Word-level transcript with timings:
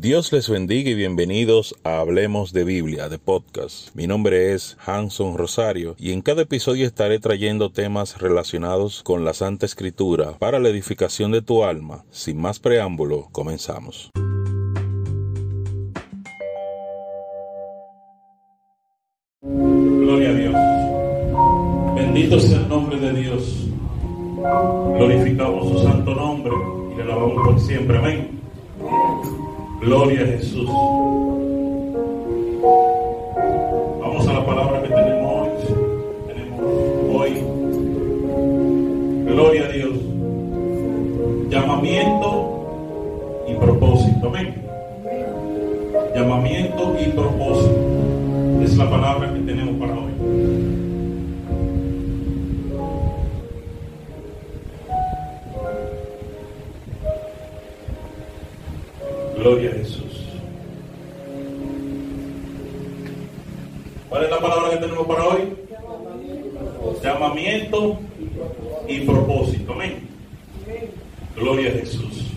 Dios 0.00 0.32
les 0.32 0.48
bendiga 0.48 0.90
y 0.90 0.94
bienvenidos 0.94 1.74
a 1.82 1.98
Hablemos 1.98 2.52
de 2.52 2.62
Biblia, 2.62 3.08
de 3.08 3.18
podcast. 3.18 3.92
Mi 3.96 4.06
nombre 4.06 4.52
es 4.52 4.76
Hanson 4.86 5.36
Rosario 5.36 5.96
y 5.98 6.12
en 6.12 6.22
cada 6.22 6.42
episodio 6.42 6.86
estaré 6.86 7.18
trayendo 7.18 7.72
temas 7.72 8.20
relacionados 8.20 9.02
con 9.02 9.24
la 9.24 9.34
Santa 9.34 9.66
Escritura 9.66 10.38
para 10.38 10.60
la 10.60 10.68
edificación 10.68 11.32
de 11.32 11.42
tu 11.42 11.64
alma. 11.64 12.04
Sin 12.12 12.40
más 12.40 12.60
preámbulo, 12.60 13.26
comenzamos. 13.32 14.12
Gloria 19.42 20.30
a 20.30 20.34
Dios. 20.34 21.96
Bendito 21.96 22.38
sea 22.38 22.58
el 22.58 22.68
nombre 22.68 23.00
de 23.00 23.12
Dios. 23.14 23.66
Glorificamos 24.96 25.68
su 25.72 25.82
santo 25.82 26.14
nombre 26.14 26.52
y 26.92 26.96
le 26.98 27.02
alabamos 27.02 27.44
por 27.44 27.58
siempre. 27.58 27.98
Amén. 27.98 28.37
Gloria 29.80 30.22
a 30.22 30.26
Jesús. 30.26 30.68
Vamos 34.00 34.26
a 34.26 34.32
la 34.32 34.44
palabra 34.44 34.82
que 34.82 34.88
tenemos 34.88 35.32
hoy. 35.32 35.50
Tenemos 36.26 36.60
hoy. 37.14 37.30
Gloria 39.24 39.64
a 39.64 39.68
Dios. 39.68 39.96
Llamamiento 41.48 43.44
y 43.46 43.54
propósito. 43.54 44.26
Amén. 44.26 44.62
Llamamiento 46.14 46.96
y 47.00 47.10
propósito. 47.10 47.78
Es 48.64 48.76
la 48.76 48.90
palabra 48.90 49.32
que 49.32 49.40
tenemos 49.40 49.67
Gloria 59.38 59.70
a 59.70 59.74
Jesús. 59.74 60.24
¿Cuál 64.08 64.24
es 64.24 64.30
la 64.30 64.40
palabra 64.40 64.70
que 64.70 64.76
tenemos 64.78 65.06
para 65.06 65.24
hoy? 65.28 65.52
Llamamiento 67.00 68.00
y 68.88 69.00
propósito. 69.02 69.74
Amén. 69.74 70.08
Gloria 71.36 71.70
a 71.70 71.72
Jesús. 71.74 72.32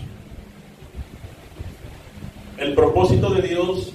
El 2.58 2.74
propósito 2.74 3.30
de 3.30 3.48
Dios 3.48 3.94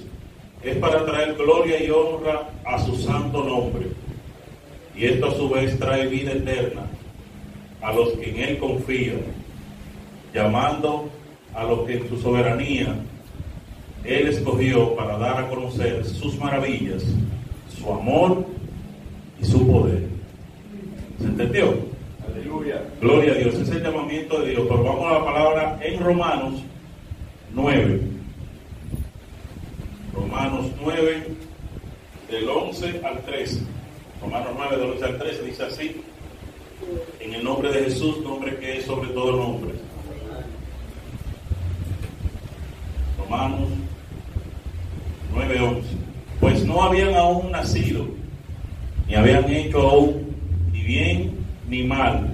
es 0.62 0.76
para 0.76 1.06
traer 1.06 1.34
gloria 1.34 1.82
y 1.82 1.90
honra 1.90 2.50
a 2.66 2.78
su 2.84 2.94
santo 2.94 3.42
nombre. 3.42 3.86
Y 4.94 5.06
esto 5.06 5.28
a 5.28 5.34
su 5.34 5.48
vez 5.48 5.78
trae 5.78 6.08
vida 6.08 6.32
eterna 6.32 6.82
a 7.80 7.90
los 7.90 8.10
que 8.10 8.28
en 8.28 8.36
Él 8.50 8.58
confían, 8.58 9.22
llamando 10.34 11.08
a 11.58 11.64
los 11.64 11.80
que 11.80 11.94
en 11.94 12.08
su 12.08 12.16
soberanía 12.18 12.94
Él 14.04 14.28
escogió 14.28 14.94
para 14.94 15.18
dar 15.18 15.44
a 15.44 15.48
conocer 15.48 16.04
sus 16.04 16.38
maravillas, 16.38 17.04
su 17.76 17.92
amor 17.92 18.46
y 19.40 19.44
su 19.44 19.66
poder. 19.66 20.04
¿Se 21.18 21.26
entendió? 21.26 21.74
Aleluya. 22.26 22.84
Gloria 23.00 23.32
a 23.32 23.34
Dios. 23.34 23.54
Ese 23.54 23.62
es 23.64 23.70
el 23.70 23.82
llamamiento 23.82 24.40
de 24.40 24.50
Dios. 24.50 24.66
Pero 24.68 24.84
vamos 24.84 25.06
a 25.06 25.18
la 25.18 25.24
palabra 25.24 25.80
en 25.82 25.98
Romanos 25.98 26.62
9. 27.54 28.02
Romanos 30.14 30.66
9, 30.80 31.26
del 32.30 32.48
11 32.48 33.00
al 33.04 33.20
13. 33.22 33.60
Romanos 34.22 34.50
9, 34.56 34.76
del 34.76 34.90
11 34.90 35.04
al 35.04 35.18
13 35.18 35.42
dice 35.42 35.62
así. 35.64 36.00
En 37.18 37.34
el 37.34 37.42
nombre 37.42 37.72
de 37.72 37.84
Jesús, 37.84 38.18
nombre 38.20 38.56
que 38.58 38.78
es 38.78 38.84
sobre 38.84 39.10
todo 39.10 39.36
nombre. 39.36 39.87
Romanos 43.28 43.68
9:11. 45.34 45.82
Pues 46.40 46.64
no 46.64 46.82
habían 46.82 47.14
aún 47.14 47.50
nacido, 47.50 48.06
ni 49.06 49.14
habían 49.14 49.50
hecho 49.50 49.86
aún 49.86 50.34
ni 50.72 50.82
bien 50.82 51.32
ni 51.68 51.82
mal, 51.82 52.30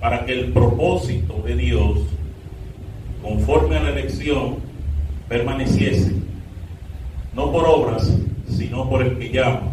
para 0.00 0.24
que 0.24 0.32
el 0.32 0.52
propósito 0.52 1.42
de 1.44 1.56
Dios, 1.56 1.98
conforme 3.20 3.76
a 3.76 3.82
la 3.82 3.90
elección, 3.90 4.56
permaneciese, 5.28 6.12
no 7.34 7.52
por 7.52 7.66
obras, 7.66 8.16
sino 8.48 8.88
por 8.88 9.02
el 9.02 9.18
que 9.18 9.30
llama. 9.30 9.72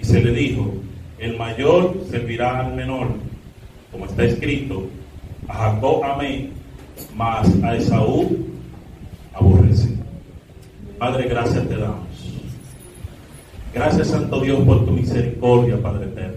Y 0.00 0.04
se 0.04 0.22
le 0.22 0.32
dijo, 0.32 0.72
el 1.18 1.36
mayor 1.36 1.94
servirá 2.10 2.60
al 2.60 2.74
menor, 2.74 3.08
como 3.92 4.06
está 4.06 4.24
escrito, 4.24 4.86
a 5.46 5.54
Jacob 5.54 6.04
amé, 6.04 6.50
mas 7.14 7.50
a 7.62 7.74
Esaú 7.74 8.48
aborrece. 9.38 9.88
Padre, 10.98 11.28
gracias 11.28 11.68
te 11.68 11.76
damos. 11.76 12.08
Gracias, 13.72 14.08
Santo 14.08 14.40
Dios, 14.40 14.60
por 14.64 14.84
tu 14.84 14.92
misericordia, 14.92 15.80
Padre 15.80 16.06
eterno. 16.06 16.36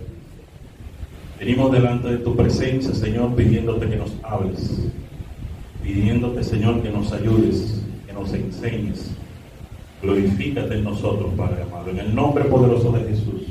Venimos 1.40 1.72
delante 1.72 2.10
de 2.10 2.18
tu 2.18 2.36
presencia, 2.36 2.94
Señor, 2.94 3.34
pidiéndote 3.36 3.90
que 3.90 3.96
nos 3.96 4.12
hables, 4.22 4.80
pidiéndote, 5.82 6.44
Señor, 6.44 6.84
que 6.84 6.92
nos 6.92 7.12
ayudes, 7.12 7.82
que 8.06 8.14
nos 8.14 8.32
enseñes. 8.34 9.12
Glorifícate 10.04 10.76
en 10.76 10.84
nosotros, 10.84 11.34
Padre 11.36 11.64
amado, 11.64 11.90
en 11.90 12.00
el 12.00 12.14
nombre 12.14 12.44
poderoso 12.46 12.92
de 12.92 13.10
Jesús. 13.10 13.48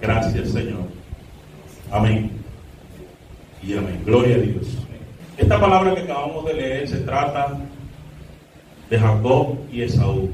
Gracias, 0.00 0.50
Señor. 0.50 0.84
Amén. 1.90 2.30
Y 3.62 3.74
amén. 3.74 4.00
Gloria 4.06 4.36
a 4.36 4.38
Dios. 4.38 4.78
Esta 5.36 5.60
palabra 5.60 5.94
que 5.94 6.02
acabamos 6.02 6.46
de 6.46 6.54
leer 6.54 6.88
se 6.88 6.98
trata 6.98 7.58
de 8.90 8.98
Jacob 8.98 9.56
y 9.72 9.82
Esaú. 9.82 10.30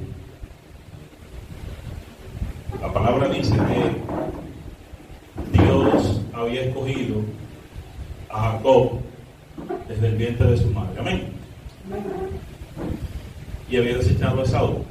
La 2.81 2.93
palabra 2.93 3.28
dice 3.28 3.55
que 3.55 5.59
Dios 5.59 6.21
había 6.33 6.62
escogido 6.62 7.22
a 8.31 8.53
Jacob 8.53 9.00
desde 9.88 10.09
el 10.09 10.16
vientre 10.16 10.50
de 10.50 10.56
su 10.56 10.71
madre. 10.71 11.00
Amén. 11.00 11.33
Y 13.69 13.77
había 13.77 13.99
desechado 13.99 14.41
a 14.41 14.44
Esaú. 14.44 14.84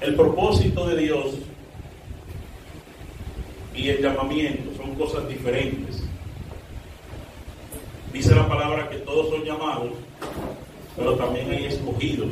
El 0.00 0.14
propósito 0.14 0.86
de 0.88 0.96
Dios 0.96 1.34
y 3.74 3.88
el 3.88 4.02
llamamiento 4.02 4.70
son 4.76 4.94
cosas 4.94 5.28
diferentes. 5.28 6.02
Dice 8.12 8.34
la 8.34 8.48
palabra 8.48 8.88
que 8.88 8.96
todos 8.98 9.30
son 9.30 9.44
llamados, 9.44 9.90
pero 10.96 11.14
también 11.16 11.50
hay 11.50 11.66
escogidos. 11.66 12.28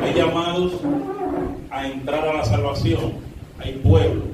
Hay 0.00 0.14
llamados 0.14 0.72
a 1.70 1.86
entrar 1.86 2.28
a 2.28 2.34
la 2.34 2.44
salvación. 2.44 3.14
Hay 3.58 3.72
pueblo. 3.72 4.24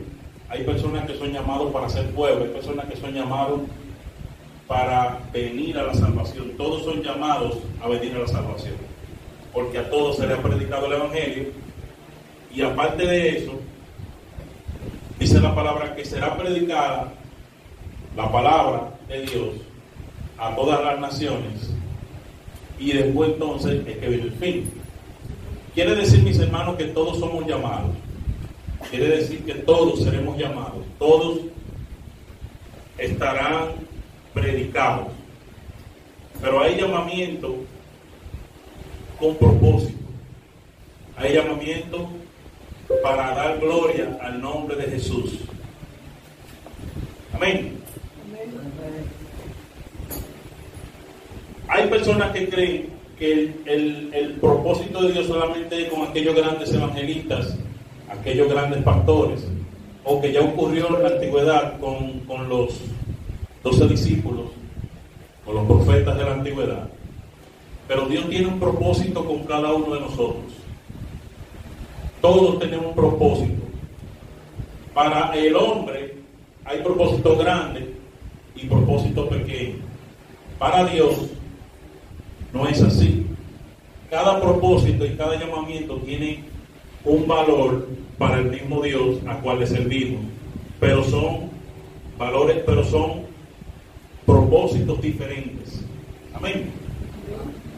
Hay 0.48 0.64
personas 0.64 1.06
que 1.06 1.16
son 1.16 1.32
llamados 1.32 1.72
para 1.72 1.88
ser 1.88 2.10
pueblo. 2.10 2.44
Hay 2.44 2.50
personas 2.50 2.86
que 2.86 2.96
son 2.96 3.14
llamados 3.14 3.60
para 4.68 5.20
venir 5.32 5.78
a 5.78 5.84
la 5.84 5.94
salvación. 5.94 6.50
Todos 6.58 6.84
son 6.84 7.02
llamados 7.02 7.56
a 7.82 7.88
venir 7.88 8.14
a 8.16 8.20
la 8.20 8.28
salvación. 8.28 8.74
Porque 9.52 9.78
a 9.78 9.88
todos 9.88 10.16
se 10.16 10.26
les 10.26 10.38
ha 10.38 10.42
predicado 10.42 10.86
el 10.86 10.92
Evangelio. 10.92 11.44
Y 12.54 12.60
aparte 12.60 13.06
de 13.06 13.38
eso, 13.38 13.52
dice 15.18 15.40
la 15.40 15.54
palabra 15.54 15.96
que 15.96 16.04
será 16.04 16.36
predicada 16.36 17.14
la 18.14 18.30
palabra 18.30 18.90
de 19.08 19.22
Dios 19.22 19.54
a 20.38 20.54
todas 20.54 20.84
las 20.84 21.00
naciones 21.00 21.71
y 22.82 22.92
después 22.92 23.30
entonces 23.30 23.86
es 23.86 23.96
que 23.98 24.08
viene 24.08 24.24
el 24.24 24.32
fin. 24.32 24.70
Quiere 25.72 25.94
decir, 25.94 26.20
mis 26.22 26.38
hermanos, 26.38 26.76
que 26.76 26.86
todos 26.86 27.18
somos 27.18 27.46
llamados. 27.46 27.92
Quiere 28.90 29.08
decir 29.18 29.44
que 29.44 29.54
todos 29.54 30.02
seremos 30.02 30.36
llamados. 30.36 30.84
Todos 30.98 31.38
estarán 32.98 33.68
predicados. 34.34 35.06
Pero 36.40 36.60
hay 36.60 36.76
llamamiento 36.76 37.54
con 39.20 39.36
propósito. 39.36 39.98
Hay 41.16 41.34
llamamiento 41.34 42.08
para 43.02 43.32
dar 43.32 43.60
gloria 43.60 44.18
al 44.20 44.40
nombre 44.40 44.76
de 44.76 44.90
Jesús. 44.90 45.38
Amén. 47.32 47.78
Hay 51.72 51.88
personas 51.88 52.32
que 52.32 52.50
creen 52.50 52.90
que 53.18 53.50
el, 53.64 54.36
propósito 54.42 55.04
de 55.04 55.12
Dios 55.12 55.26
solamente 55.26 55.82
es 55.82 55.88
con 55.88 56.02
aquellos 56.02 56.34
grandes 56.34 56.70
evangelistas, 56.74 57.56
aquellos 58.10 58.46
grandes 58.50 58.82
pastores, 58.82 59.48
o 60.04 60.20
que 60.20 60.32
ya 60.32 60.42
ocurrió 60.42 60.88
en 60.88 61.02
la 61.02 61.08
antigüedad 61.08 61.80
con, 61.80 62.48
los 62.50 62.78
doce 63.64 63.88
discípulos, 63.88 64.48
con 65.46 65.54
los 65.54 65.64
profetas 65.64 66.18
de 66.18 66.24
la 66.24 66.34
antigüedad. 66.34 66.88
Pero 67.88 68.04
Dios 68.06 68.28
tiene 68.28 68.48
un 68.48 68.60
propósito 68.60 69.24
con 69.24 69.44
cada 69.44 69.72
uno 69.72 69.94
de 69.94 70.00
nosotros. 70.00 70.52
Todos 72.20 72.58
tenemos 72.58 72.88
un 72.88 72.94
propósito. 72.94 73.62
Para 74.92 75.34
el 75.34 75.56
hombre 75.56 76.16
hay 76.66 76.80
propósito 76.80 77.34
grande 77.38 77.94
y 78.56 78.66
propósito 78.66 79.26
pequeño. 79.26 79.76
Para 80.58 80.84
Dios 80.84 81.30
no 82.52 82.68
es 82.68 82.82
así. 82.82 83.26
cada 84.10 84.40
propósito 84.40 85.06
y 85.06 85.16
cada 85.16 85.38
llamamiento 85.38 85.96
tiene 85.98 86.44
un 87.04 87.26
valor 87.26 87.88
para 88.18 88.38
el 88.38 88.50
mismo 88.50 88.82
Dios 88.82 89.18
a 89.26 89.38
cual 89.38 89.60
le 89.60 89.66
servimos, 89.66 90.20
pero 90.78 91.02
son 91.02 91.50
valores, 92.18 92.62
pero 92.66 92.84
son 92.84 93.22
propósitos 94.26 95.00
diferentes. 95.00 95.84
Amén. 96.34 96.70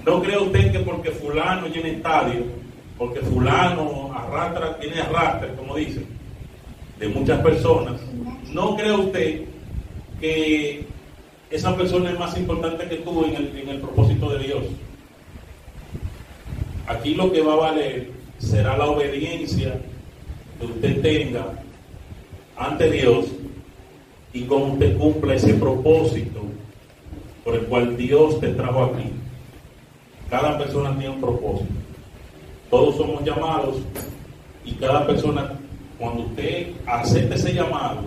No 0.05 0.23
cree 0.23 0.39
usted 0.39 0.73
que 0.73 0.81
porque 0.81 1.11
fulano 1.11 1.69
llena 1.69 1.89
estadio, 1.89 2.43
porque 2.99 3.21
fulano 3.21 4.13
arrastra, 4.13 4.79
tiene 4.79 5.01
arrastre, 5.01 5.55
como 5.55 5.77
dicen, 5.77 6.07
de 6.99 7.09
muchas 7.09 7.41
personas, 7.41 8.01
no 8.53 8.77
cree 8.77 8.93
usted 8.93 9.43
que 10.21 10.85
esa 11.55 11.77
persona 11.77 12.11
es 12.11 12.19
más 12.19 12.37
importante 12.37 12.89
que 12.89 12.97
tú 12.97 13.25
en 13.25 13.37
el, 13.37 13.57
en 13.57 13.69
el 13.69 13.79
propósito 13.79 14.29
de 14.31 14.45
Dios. 14.45 14.65
Aquí 16.89 17.15
lo 17.15 17.33
que 17.33 17.43
va 17.43 17.53
a 17.53 17.71
valer 17.71 18.11
será 18.39 18.77
la 18.77 18.87
obediencia 18.87 19.81
que 20.59 20.67
usted 20.67 21.01
tenga 21.01 21.47
ante 22.57 22.91
Dios 22.91 23.27
y 24.33 24.43
cómo 24.43 24.73
usted 24.73 24.99
cumpla 24.99 25.35
ese 25.37 25.55
propósito 25.55 26.43
por 27.45 27.55
el 27.55 27.63
cual 27.67 27.97
Dios 27.97 28.41
te 28.41 28.49
trajo 28.49 28.85
aquí. 28.87 29.11
Cada 30.29 30.59
persona 30.59 30.91
tiene 30.99 31.15
un 31.15 31.21
propósito. 31.21 31.73
Todos 32.69 32.97
somos 32.97 33.25
llamados 33.25 33.77
y 34.65 34.73
cada 34.73 35.07
persona, 35.07 35.53
cuando 36.01 36.25
usted 36.25 36.73
acepta 36.85 37.37
ese 37.37 37.55
llamado, 37.55 38.01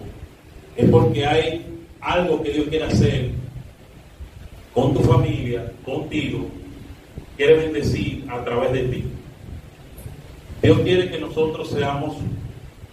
es 0.76 0.90
porque 0.90 1.26
hay 1.26 1.66
algo 2.02 2.44
que 2.44 2.52
Dios 2.52 2.68
quiere 2.68 2.86
hacer 2.86 3.37
con 4.78 4.94
tu 4.94 5.00
familia, 5.00 5.72
contigo, 5.84 6.46
quiere 7.36 7.56
bendecir 7.56 8.24
a 8.30 8.44
través 8.44 8.72
de 8.74 8.84
ti. 8.84 9.06
Dios 10.62 10.80
quiere 10.82 11.10
que 11.10 11.20
nosotros 11.20 11.72
seamos 11.72 12.18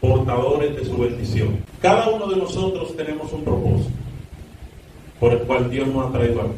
portadores 0.00 0.74
de 0.76 0.84
su 0.86 0.96
bendición. 0.96 1.58
Cada 1.82 2.08
uno 2.08 2.26
de 2.26 2.36
nosotros 2.36 2.96
tenemos 2.96 3.30
un 3.34 3.44
propósito 3.44 3.90
por 5.20 5.32
el 5.32 5.40
cual 5.40 5.70
Dios 5.70 5.86
nos 5.88 6.06
ha 6.08 6.12
traído 6.12 6.40
aquí. 6.40 6.52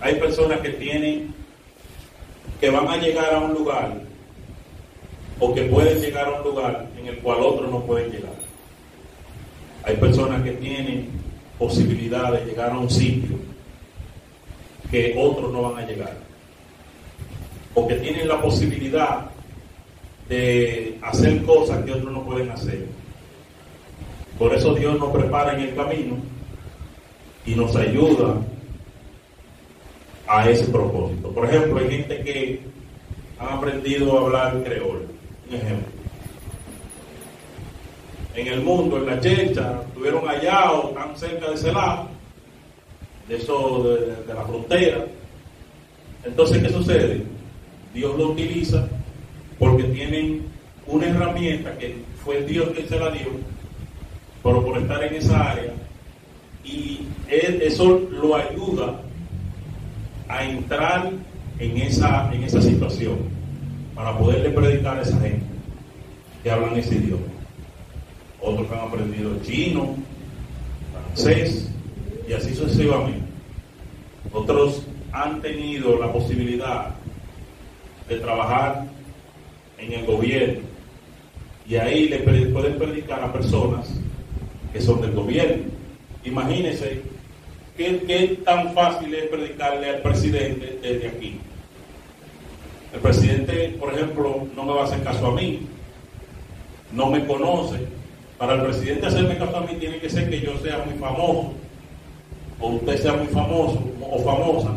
Hay 0.00 0.14
personas 0.14 0.60
que 0.60 0.70
tienen, 0.70 1.34
que 2.62 2.70
van 2.70 2.88
a 2.88 2.96
llegar 2.96 3.34
a 3.34 3.40
un 3.40 3.52
lugar 3.52 4.00
o 5.38 5.54
que 5.54 5.64
pueden 5.64 6.00
llegar 6.00 6.28
a 6.28 6.40
un 6.40 6.42
lugar 6.42 6.88
en 6.98 7.06
el 7.06 7.18
cual 7.18 7.42
otros 7.42 7.70
no 7.70 7.80
pueden 7.80 8.10
llegar. 8.10 8.32
Hay 9.82 9.96
personas 9.96 10.42
que 10.42 10.52
tienen 10.52 11.10
posibilidad 11.58 12.32
de 12.32 12.46
llegar 12.46 12.70
a 12.70 12.78
un 12.78 12.88
sitio 12.88 13.52
que 14.94 15.12
otros 15.18 15.52
no 15.52 15.62
van 15.62 15.82
a 15.82 15.86
llegar. 15.88 16.16
O 17.74 17.88
que 17.88 17.96
tienen 17.96 18.28
la 18.28 18.40
posibilidad 18.40 19.26
de 20.28 20.96
hacer 21.02 21.42
cosas 21.42 21.84
que 21.84 21.90
otros 21.90 22.12
no 22.12 22.22
pueden 22.22 22.48
hacer. 22.52 22.86
Por 24.38 24.54
eso 24.54 24.72
Dios 24.72 24.96
nos 25.00 25.10
prepara 25.10 25.54
en 25.54 25.68
el 25.68 25.74
camino 25.74 26.16
y 27.44 27.56
nos 27.56 27.74
ayuda 27.74 28.36
a 30.28 30.48
ese 30.48 30.66
propósito. 30.66 31.28
Por 31.30 31.44
ejemplo, 31.44 31.80
hay 31.80 31.90
gente 31.90 32.22
que 32.22 32.60
han 33.40 33.48
aprendido 33.48 34.16
a 34.16 34.20
hablar 34.20 34.62
creol. 34.62 35.08
Un 35.48 35.56
ejemplo. 35.56 35.92
En 38.36 38.46
el 38.46 38.60
mundo, 38.60 38.98
en 38.98 39.06
la 39.06 39.20
checha, 39.20 39.80
estuvieron 39.88 40.28
allá 40.28 40.70
o 40.70 40.90
tan 40.90 41.16
cerca 41.16 41.48
de 41.48 41.54
ese 41.56 41.72
lado, 41.72 42.13
de 43.28 43.36
eso 43.36 43.82
de, 44.26 44.34
la 44.34 44.44
frontera. 44.44 45.04
Entonces, 46.24 46.62
¿qué 46.62 46.68
sucede? 46.70 47.22
Dios 47.92 48.16
lo 48.18 48.30
utiliza 48.30 48.86
porque 49.58 49.84
tienen 49.84 50.42
una 50.86 51.06
herramienta 51.06 51.76
que 51.78 51.96
fue 52.24 52.42
Dios 52.42 52.70
que 52.70 52.86
se 52.86 52.98
la 52.98 53.10
dio, 53.10 53.28
pero 54.42 54.64
por 54.64 54.78
estar 54.78 55.02
en 55.04 55.14
esa 55.14 55.52
área, 55.52 55.72
y 56.64 57.06
eso 57.28 58.02
lo 58.10 58.36
ayuda 58.36 59.00
a 60.28 60.44
entrar 60.44 61.10
en 61.58 61.76
esa, 61.76 62.32
en 62.32 62.42
esa 62.42 62.60
situación 62.60 63.18
para 63.94 64.16
poderle 64.18 64.50
predicar 64.50 64.98
a 64.98 65.02
esa 65.02 65.20
gente 65.20 65.44
que 66.42 66.50
hablan 66.50 66.76
ese 66.76 66.96
idioma. 66.96 67.22
Otros 68.40 68.66
que 68.66 68.74
han 68.74 68.80
aprendido 68.80 69.30
chino, 69.42 69.96
francés 70.92 71.73
y 72.28 72.32
así 72.32 72.54
sucesivamente. 72.54 73.20
Otros 74.32 74.82
han 75.12 75.40
tenido 75.40 75.98
la 75.98 76.12
posibilidad 76.12 76.94
de 78.08 78.18
trabajar 78.18 78.86
en 79.78 79.92
el 79.92 80.06
gobierno 80.06 80.60
y 81.66 81.76
ahí 81.76 82.08
le 82.08 82.18
pueden 82.18 82.78
predicar 82.78 83.22
a 83.22 83.32
personas 83.32 83.94
que 84.72 84.80
son 84.80 85.00
del 85.00 85.12
gobierno. 85.12 85.64
Imagínense 86.24 87.02
qué, 87.76 88.02
qué 88.06 88.38
tan 88.44 88.74
fácil 88.74 89.14
es 89.14 89.28
predicarle 89.28 89.90
al 89.90 90.02
presidente 90.02 90.78
desde 90.82 91.08
aquí. 91.08 91.38
El 92.92 93.00
presidente, 93.00 93.76
por 93.80 93.92
ejemplo, 93.92 94.46
no 94.54 94.64
me 94.64 94.72
va 94.72 94.82
a 94.82 94.84
hacer 94.84 95.02
caso 95.02 95.26
a 95.28 95.34
mí, 95.34 95.60
no 96.92 97.10
me 97.10 97.26
conoce. 97.26 97.78
Para 98.38 98.54
el 98.54 98.62
presidente 98.62 99.06
hacerme 99.06 99.38
caso 99.38 99.56
a 99.56 99.60
mí 99.60 99.74
tiene 99.78 99.98
que 99.98 100.10
ser 100.10 100.28
que 100.28 100.40
yo 100.40 100.58
sea 100.58 100.84
muy 100.84 100.98
famoso, 100.98 101.54
o 102.64 102.76
usted 102.76 103.02
sea 103.02 103.12
muy 103.12 103.26
famoso 103.26 103.78
o 104.00 104.18
famosa. 104.20 104.70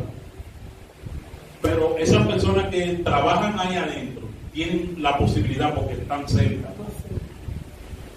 Pero 1.62 1.98
esas 1.98 2.28
personas 2.28 2.68
que 2.68 3.00
trabajan 3.04 3.58
ahí 3.58 3.76
adentro 3.76 4.28
tienen 4.54 4.96
la 5.00 5.18
posibilidad 5.18 5.74
porque 5.74 5.94
están 5.94 6.28
cerca. 6.28 6.70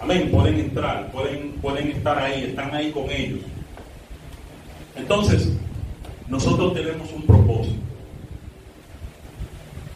Amén, 0.00 0.30
pueden 0.32 0.58
entrar, 0.58 1.12
pueden, 1.12 1.52
pueden 1.62 1.88
estar 1.88 2.18
ahí, 2.18 2.44
están 2.44 2.74
ahí 2.74 2.90
con 2.90 3.08
ellos. 3.10 3.40
Entonces, 4.96 5.52
nosotros 6.28 6.74
tenemos 6.74 7.12
un 7.12 7.22
propósito. 7.22 7.76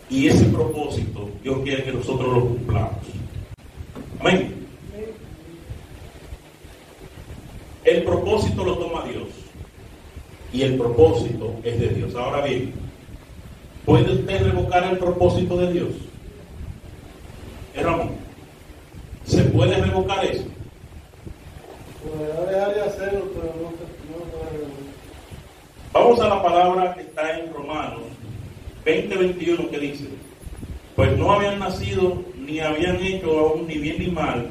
Y 0.09 0.29
ese 0.29 0.45
propósito 0.45 1.31
Dios 1.43 1.59
quiere 1.65 1.83
que 1.85 1.93
nosotros 1.93 2.33
lo 2.33 2.41
cumplamos. 2.47 3.05
Amén. 4.21 4.55
El 7.85 8.03
propósito 8.05 8.65
lo 8.65 8.79
toma 8.79 9.05
Dios. 9.07 9.44
Y 10.55 10.63
el 10.63 10.77
propósito 10.77 11.53
es 11.65 11.81
de 11.81 11.89
Dios. 11.89 12.15
Ahora 12.15 12.41
bien, 12.47 12.73
¿puede 13.85 14.13
usted 14.13 14.41
revocar 14.45 14.85
el 14.85 14.99
propósito 14.99 15.57
de 15.57 15.73
Dios? 15.73 15.89
Ramón, 17.75 18.11
¿se 19.25 19.43
puede 19.43 19.77
revocar 19.77 20.25
eso? 20.25 20.45
dejar 22.49 22.73
de 22.73 22.81
hacerlo, 22.83 23.25
pero 23.35 23.53
no, 23.57 23.63
no 23.63 24.25
puede 24.31 24.65
Vamos 25.93 26.21
a 26.21 26.29
la 26.29 26.43
palabra 26.43 26.95
que 26.95 27.01
está 27.01 27.37
en 27.37 27.53
Romanos 27.53 28.03
20:21 28.85 29.71
que 29.71 29.79
dice, 29.81 30.05
pues 30.95 31.17
no 31.19 31.33
habían 31.33 31.59
nacido 31.59 32.23
ni 32.39 32.61
habían 32.61 33.03
hecho 33.03 33.41
aún 33.41 33.67
ni 33.67 33.79
bien 33.79 33.97
ni 33.99 34.07
mal 34.07 34.47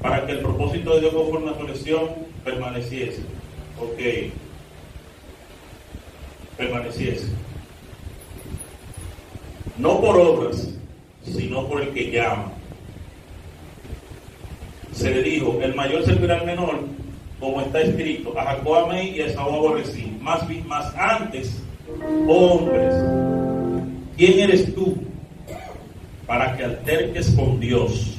para 0.00 0.24
que 0.24 0.32
el 0.32 0.38
propósito 0.38 0.94
de 0.94 1.00
Dios 1.00 1.14
conforme 1.14 1.50
a 1.50 1.58
su 1.58 1.64
elección 1.64 2.10
permaneciese. 2.44 3.22
Ok. 3.80 4.30
Permaneciese. 6.60 7.26
No 9.78 9.98
por 9.98 10.14
obras, 10.20 10.68
sino 11.24 11.66
por 11.66 11.80
el 11.80 11.88
que 11.88 12.10
llama. 12.10 12.52
Se 14.92 15.10
le 15.10 15.22
dijo, 15.22 15.58
el 15.62 15.74
mayor 15.74 16.04
servirá 16.04 16.38
al 16.38 16.44
menor, 16.44 16.80
como 17.40 17.62
está 17.62 17.80
escrito, 17.80 18.38
a 18.38 18.44
Jacob 18.44 18.74
amé 18.74 19.04
y 19.04 19.22
a 19.22 19.26
Esaú 19.28 19.54
aborrecí. 19.54 20.14
Más, 20.20 20.42
más 20.66 20.94
antes, 20.96 21.62
hombres, 22.28 22.94
¿quién 24.18 24.40
eres 24.40 24.74
tú 24.74 24.98
para 26.26 26.54
que 26.58 26.64
alterques 26.64 27.30
con 27.30 27.58
Dios? 27.58 28.18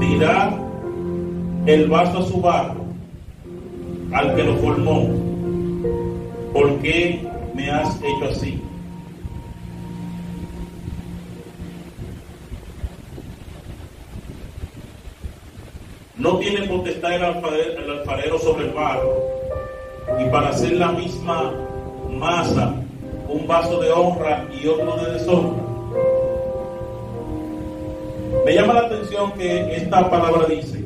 Dirá 0.00 0.58
el 1.66 1.86
vaso 1.86 2.18
a 2.18 2.26
su 2.26 2.40
barro, 2.40 2.77
al 4.12 4.34
que 4.34 4.42
lo 4.42 4.56
formó, 4.56 5.08
¿por 6.52 6.78
qué 6.80 7.26
me 7.54 7.70
has 7.70 7.96
hecho 8.02 8.30
así? 8.30 8.60
no 16.18 16.36
tiene 16.38 16.66
potestad 16.66 17.14
el 17.14 17.24
alfarero, 17.24 18.38
sobre 18.38 18.66
el 18.66 18.72
barro 18.72 19.14
y 20.18 20.28
para 20.30 20.48
hacer 20.48 20.72
la 20.72 20.92
misma 20.92 21.54
masa 22.10 22.74
un 23.28 23.46
vaso 23.46 23.80
de 23.80 23.90
honra 23.92 24.46
y 24.52 24.66
otro 24.66 24.96
de 24.96 25.12
deshonra. 25.12 25.62
Me 28.44 28.54
llama 28.54 28.74
la 28.74 28.80
atención 28.80 29.32
que 29.32 29.76
esta 29.76 30.10
palabra 30.10 30.46
dice, 30.48 30.84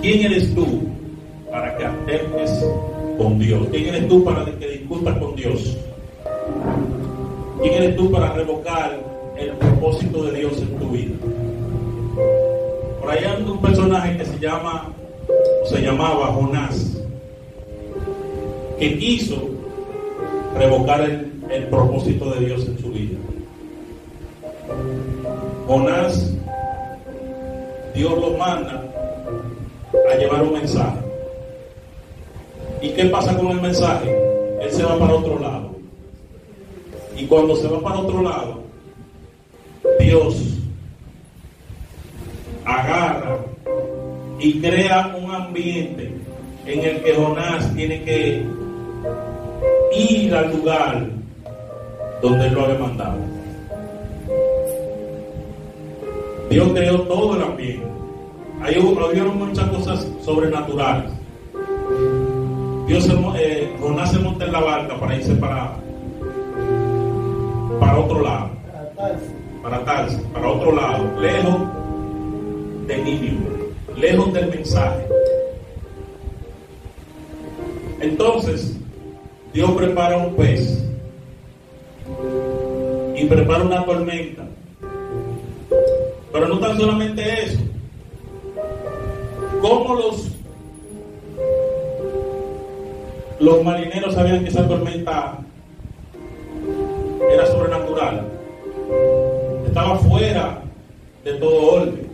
¿quién 0.00 0.26
eres 0.26 0.54
tú 0.54 0.87
para 1.78 1.94
que 1.96 2.12
aterques 2.12 2.64
con 3.16 3.38
Dios? 3.38 3.66
¿Quién 3.70 3.86
eres 3.86 4.08
tú 4.08 4.24
para 4.24 4.44
que 4.44 4.68
discutas 4.68 5.16
con 5.18 5.36
Dios? 5.36 5.76
¿Quién 7.62 7.74
eres 7.74 7.96
tú 7.96 8.10
para 8.10 8.32
revocar 8.32 8.98
el 9.36 9.50
propósito 9.52 10.24
de 10.24 10.38
Dios 10.38 10.58
en 10.60 10.78
tu 10.78 10.90
vida? 10.90 11.14
Por 13.00 13.10
ahí 13.10 13.24
hay 13.24 13.42
un 13.42 13.60
personaje 13.60 14.16
que 14.16 14.24
se 14.24 14.38
llama, 14.38 14.92
o 15.64 15.66
se 15.66 15.80
llamaba 15.80 16.26
Jonás, 16.26 17.00
que 18.78 18.98
quiso 18.98 19.48
revocar 20.56 21.00
el, 21.02 21.32
el 21.50 21.66
propósito 21.68 22.30
de 22.32 22.46
Dios 22.46 22.66
en 22.66 22.78
su 22.78 22.90
vida. 22.90 23.18
Jonás, 25.66 26.34
Dios 27.94 28.18
lo 28.18 28.36
manda 28.36 28.84
a 30.12 30.16
llevar 30.16 30.42
un 30.42 30.52
mensaje. 30.52 31.07
¿Y 32.80 32.90
qué 32.90 33.04
pasa 33.06 33.36
con 33.36 33.48
el 33.48 33.60
mensaje? 33.60 34.08
Él 34.60 34.70
se 34.70 34.84
va 34.84 34.98
para 34.98 35.14
otro 35.14 35.38
lado. 35.38 35.70
Y 37.16 37.26
cuando 37.26 37.56
se 37.56 37.66
va 37.66 37.80
para 37.80 37.98
otro 37.98 38.22
lado, 38.22 38.62
Dios 39.98 40.36
agarra 42.64 43.38
y 44.38 44.60
crea 44.60 45.16
un 45.20 45.30
ambiente 45.34 46.12
en 46.66 46.84
el 46.84 47.02
que 47.02 47.14
Jonás 47.14 47.74
tiene 47.74 48.04
que 48.04 48.46
ir 49.96 50.34
al 50.34 50.56
lugar 50.56 51.06
donde 52.22 52.46
él 52.46 52.54
lo 52.54 52.64
había 52.64 52.78
mandado. 52.78 53.18
Dios 56.50 56.68
creó 56.72 57.00
todo 57.02 57.36
el 57.36 57.42
ambiente. 57.42 57.86
Ahí 58.60 58.78
hubo 58.78 59.34
muchas 59.34 59.68
cosas 59.70 60.06
sobrenaturales. 60.24 61.17
Dios 62.88 63.04
se, 63.04 63.12
eh, 63.36 63.70
Jonás 63.78 64.10
se 64.10 64.18
monta 64.18 64.46
en 64.46 64.52
la 64.52 64.60
barca 64.60 64.98
para 64.98 65.14
irse 65.14 65.34
para, 65.34 65.76
para 67.78 67.98
otro 67.98 68.22
lado. 68.22 68.48
Para 69.62 69.84
Tarsis, 69.84 70.18
para 70.32 70.48
otro 70.48 70.72
lado, 70.72 71.20
lejos 71.20 71.60
de 72.86 72.96
Nínive, 72.96 73.70
lejos 73.94 74.32
del 74.32 74.48
mensaje. 74.48 75.06
Entonces, 78.00 78.74
Dios 79.52 79.70
prepara 79.72 80.16
un 80.16 80.34
pez 80.34 80.82
y 83.14 83.24
prepara 83.26 83.64
una 83.64 83.84
tormenta. 83.84 84.44
Pero 86.32 86.48
no 86.48 86.58
tan 86.58 86.78
solamente 86.78 87.44
eso. 87.44 87.58
¿Cómo 89.60 89.94
los, 89.94 90.37
los 93.40 93.62
marineros 93.62 94.14
sabían 94.14 94.42
que 94.42 94.50
esa 94.50 94.66
tormenta 94.66 95.38
era 97.32 97.46
sobrenatural? 97.46 98.26
Estaba 99.66 99.98
fuera 99.98 100.62
de 101.24 101.32
todo 101.34 101.72
orden. 101.74 102.08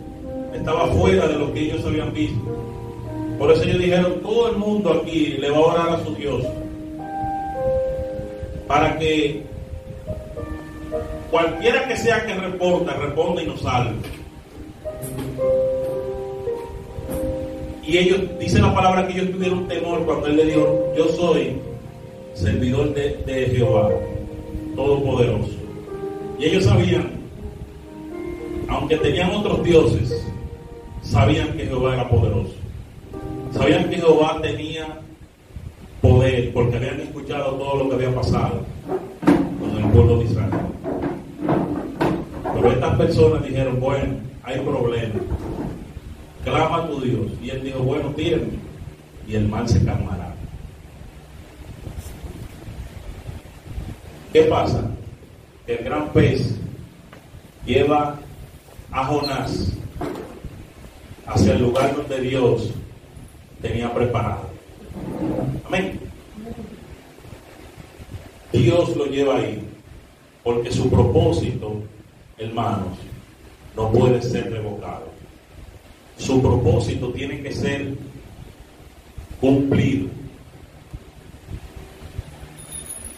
Estaba 0.53 0.87
fuera 0.87 1.27
de 1.27 1.35
lo 1.35 1.53
que 1.53 1.61
ellos 1.61 1.85
habían 1.85 2.13
visto. 2.13 2.39
Por 3.37 3.51
eso 3.51 3.63
ellos 3.63 3.79
dijeron, 3.79 4.19
todo 4.21 4.51
el 4.51 4.57
mundo 4.57 5.01
aquí 5.01 5.37
le 5.39 5.49
va 5.49 5.57
a 5.57 5.61
orar 5.61 5.89
a 5.89 6.03
su 6.03 6.15
Dios. 6.15 6.43
Para 8.67 8.97
que 8.97 9.43
cualquiera 11.29 11.87
que 11.87 11.97
sea 11.97 12.25
que 12.25 12.33
reporte, 12.33 12.91
responda 12.91 13.43
y 13.43 13.47
nos 13.47 13.61
salve. 13.61 13.95
Y 17.87 17.97
ellos, 17.99 18.21
dice 18.39 18.59
la 18.59 18.73
palabra 18.73 19.07
que 19.07 19.13
ellos 19.13 19.31
tuvieron 19.31 19.67
temor 19.67 20.03
cuando 20.05 20.27
él 20.27 20.37
le 20.37 20.45
dijo, 20.45 20.93
yo 20.97 21.07
soy 21.09 21.57
servidor 22.33 22.93
de, 22.93 23.17
de 23.25 23.45
Jehová, 23.47 23.89
Todopoderoso. 24.75 25.53
Y 26.39 26.45
ellos 26.45 26.65
sabían, 26.65 27.11
aunque 28.67 28.97
tenían 28.97 29.31
otros 29.31 29.63
dioses, 29.63 30.25
sabían 31.03 31.53
que 31.53 31.67
Jehová 31.67 31.93
era 31.93 32.09
poderoso. 32.09 32.53
Sabían 33.51 33.89
que 33.89 33.97
Jehová 33.97 34.39
tenía 34.41 34.99
poder 36.01 36.53
porque 36.53 36.77
habían 36.77 36.99
escuchado 37.01 37.51
todo 37.51 37.83
lo 37.83 37.89
que 37.89 37.95
había 37.95 38.15
pasado 38.15 38.65
con 39.23 39.83
el 39.83 39.91
pueblo 39.91 40.17
de 40.17 40.25
Israel. 40.25 40.49
Pero 42.55 42.71
estas 42.71 42.97
personas 42.97 43.43
dijeron, 43.43 43.79
bueno, 43.79 44.15
hay 44.43 44.59
problema 44.59 45.13
clama 46.45 46.83
a 46.83 46.87
tu 46.87 47.01
Dios. 47.01 47.31
Y 47.41 47.49
él 47.49 47.63
dijo, 47.63 47.79
bueno, 47.79 48.09
tírenme, 48.11 48.53
y 49.27 49.35
el 49.35 49.49
mal 49.49 49.67
se 49.67 49.83
calmará. 49.83 50.33
¿Qué 54.31 54.43
pasa? 54.43 54.89
El 55.67 55.83
gran 55.83 56.09
pez 56.09 56.55
lleva 57.65 58.19
a 58.91 59.05
Jonás 59.05 59.71
hacia 61.25 61.53
el 61.53 61.61
lugar 61.63 61.95
donde 61.95 62.21
Dios 62.21 62.69
tenía 63.61 63.91
preparado. 63.93 64.49
Amén. 65.65 65.99
Dios 68.51 68.95
lo 68.95 69.05
lleva 69.05 69.37
ahí, 69.37 69.61
porque 70.43 70.71
su 70.71 70.89
propósito, 70.89 71.81
hermanos, 72.37 72.97
no 73.75 73.91
puede 73.91 74.21
ser 74.21 74.51
revocado 74.51 75.14
su 76.17 76.41
propósito 76.41 77.09
tiene 77.11 77.41
que 77.41 77.51
ser 77.51 77.93
cumplido. 79.39 80.07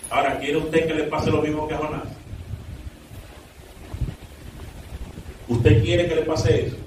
Ahora, 0.09 0.39
¿quiere 0.39 0.57
usted 0.57 0.87
que 0.87 0.93
le 0.93 1.03
pase 1.03 1.31
lo 1.31 1.41
mismo 1.41 1.67
que 1.67 1.73
a 1.75 1.77
Jonás? 1.77 2.07
¿Usted 5.47 5.83
quiere 5.83 6.07
que 6.07 6.15
le 6.15 6.21
pase 6.23 6.67
eso? 6.67 6.77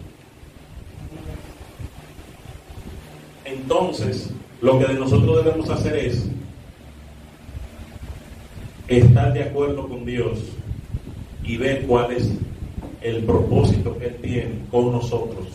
Entonces, 3.45 4.31
lo 4.61 4.79
que 4.79 4.87
de 4.87 4.95
nosotros 4.95 5.45
debemos 5.45 5.71
hacer 5.71 5.97
es 5.97 6.27
estar 8.89 9.33
de 9.33 9.45
acuerdo 9.45 9.89
con 9.89 10.05
Dios 10.05 10.41
y 11.45 11.57
ver 11.57 11.87
cuál 11.87 12.13
es 12.13 12.31
el 13.01 13.25
propósito 13.25 13.97
que 13.99 14.07
Él 14.07 14.17
tiene 14.21 14.55
con 14.71 14.93
nosotros 14.93 15.47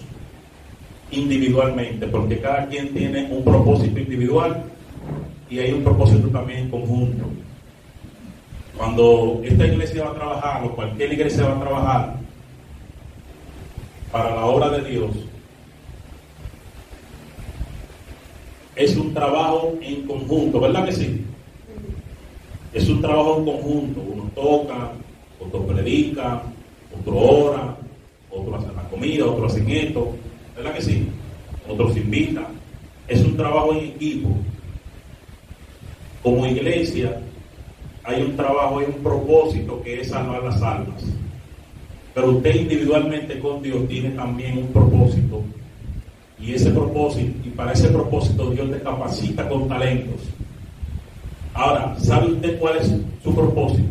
individualmente, 1.15 2.07
porque 2.07 2.39
cada 2.39 2.67
quien 2.67 2.93
tiene 2.93 3.27
un 3.31 3.43
propósito 3.43 3.99
individual 3.99 4.63
y 5.49 5.59
hay 5.59 5.73
un 5.73 5.83
propósito 5.83 6.27
también 6.29 6.69
conjunto. 6.69 7.25
Cuando 8.77 9.41
esta 9.43 9.65
iglesia 9.65 10.03
va 10.05 10.11
a 10.11 10.15
trabajar, 10.15 10.63
o 10.65 10.75
cualquier 10.75 11.13
iglesia 11.13 11.45
va 11.45 11.55
a 11.55 11.59
trabajar 11.59 12.15
para 14.11 14.35
la 14.35 14.45
obra 14.45 14.69
de 14.69 14.89
Dios, 14.89 15.11
es 18.75 18.97
un 18.97 19.13
trabajo 19.13 19.73
en 19.81 20.05
conjunto, 20.05 20.59
¿verdad 20.59 20.85
que 20.85 20.91
sí? 20.91 21.25
Es 22.73 22.89
un 22.89 23.01
trabajo 23.01 23.37
en 23.37 23.45
conjunto. 23.45 24.01
Uno 24.01 24.29
toca, 24.35 24.91
otro 25.39 25.65
predica, 25.65 26.43
otro 26.99 27.17
ora, 27.17 27.77
otro 28.29 28.55
hace 28.55 28.67
la 28.75 28.83
comida, 28.89 29.25
otro 29.25 29.45
hace 29.45 29.85
esto. 29.85 30.13
¿Verdad 30.55 30.73
que 30.73 30.81
sí? 30.81 31.07
Otros 31.67 31.97
invitan. 31.97 32.47
Es 33.07 33.21
un 33.21 33.35
trabajo 33.35 33.73
en 33.73 33.85
equipo. 33.85 34.29
Como 36.23 36.45
iglesia 36.45 37.19
hay 38.03 38.21
un 38.21 38.35
trabajo, 38.35 38.79
hay 38.79 38.85
un 38.85 39.03
propósito 39.03 39.81
que 39.83 40.01
es 40.01 40.09
salvar 40.09 40.43
las 40.43 40.61
almas. 40.61 41.03
Pero 42.13 42.31
usted 42.31 42.55
individualmente 42.55 43.39
con 43.39 43.61
Dios 43.61 43.87
tiene 43.87 44.11
también 44.11 44.57
un 44.59 44.67
propósito. 44.67 45.41
Y 46.39 46.53
ese 46.53 46.69
propósito, 46.71 47.33
y 47.45 47.49
para 47.49 47.73
ese 47.73 47.89
propósito 47.89 48.51
Dios 48.51 48.71
te 48.71 48.79
capacita 48.79 49.49
con 49.49 49.67
talentos. 49.67 50.21
Ahora, 51.53 51.95
¿sabe 51.97 52.33
usted 52.33 52.59
cuál 52.59 52.77
es 52.77 52.93
su 53.23 53.33
propósito? 53.33 53.89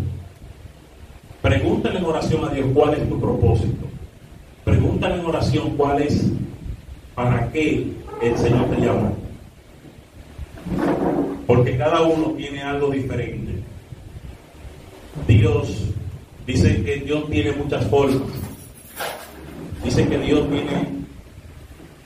Pregúntale 1.42 1.98
en 1.98 2.04
oración 2.04 2.44
a 2.44 2.50
Dios 2.50 2.66
cuál 2.72 2.94
es 2.94 3.08
tu 3.08 3.20
propósito. 3.20 3.86
Pregúntale 4.64 5.16
en 5.16 5.26
oración 5.26 5.76
cuál 5.76 6.02
es 6.02 6.24
¿Para 7.14 7.50
qué 7.52 7.86
el 8.22 8.36
Señor 8.38 8.68
te 8.70 8.80
llama? 8.80 9.12
Porque 11.46 11.76
cada 11.76 12.02
uno 12.02 12.32
tiene 12.32 12.62
algo 12.62 12.90
diferente. 12.90 13.52
Dios 15.28 15.92
dice 16.46 16.82
que 16.82 16.96
Dios 16.96 17.30
tiene 17.30 17.52
muchas 17.52 17.86
formas. 17.86 18.22
Dice 19.84 20.08
que 20.08 20.18
Dios 20.18 20.48
tiene 20.50 20.88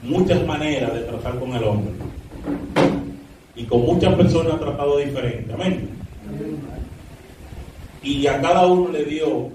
muchas 0.03 0.45
maneras 0.45 0.93
de 0.93 1.01
tratar 1.01 1.39
con 1.39 1.55
el 1.55 1.63
hombre. 1.63 1.93
Y 3.55 3.63
con 3.63 3.81
muchas 3.81 4.13
personas 4.15 4.53
ha 4.53 4.59
tratado 4.59 4.97
diferente. 4.99 5.53
Amén. 5.53 5.89
Y 8.03 8.27
a 8.27 8.39
cada 8.41 8.67
uno 8.67 8.91
le 8.91 9.05
dio 9.05 9.49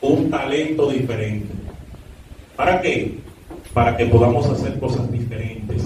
un 0.00 0.30
talento 0.30 0.90
diferente. 0.90 1.48
¿Para 2.54 2.80
qué? 2.82 3.23
para 3.74 3.96
que 3.96 4.06
podamos 4.06 4.46
hacer 4.46 4.78
cosas 4.78 5.10
diferentes. 5.10 5.82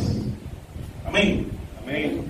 Amén. 1.07 1.47
Amén. 1.83 2.23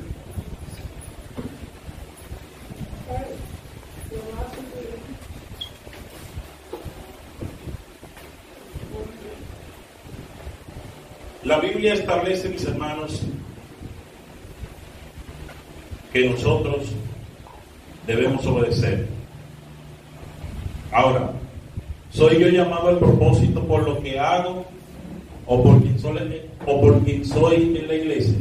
La 11.43 11.59
Biblia 11.59 11.95
establece, 11.95 12.49
mis 12.51 12.65
hermanos, 12.65 13.23
que 16.13 16.29
nosotros 16.29 16.93
debemos 18.07 18.47
obedecer. 18.47 19.09
Ahora, 20.93 21.33
soy 22.11 22.39
yo 22.39 22.49
llamado 22.49 22.89
al 22.89 22.99
propósito 22.99 23.63
por 23.65 23.83
lo 23.83 24.01
que 24.03 24.21
hago 24.21 24.78
o 25.49 25.63
por 25.63 25.83
quien 27.03 27.25
soy, 27.25 27.77
en 27.77 27.89
la 27.89 27.95
iglesia? 27.95 28.35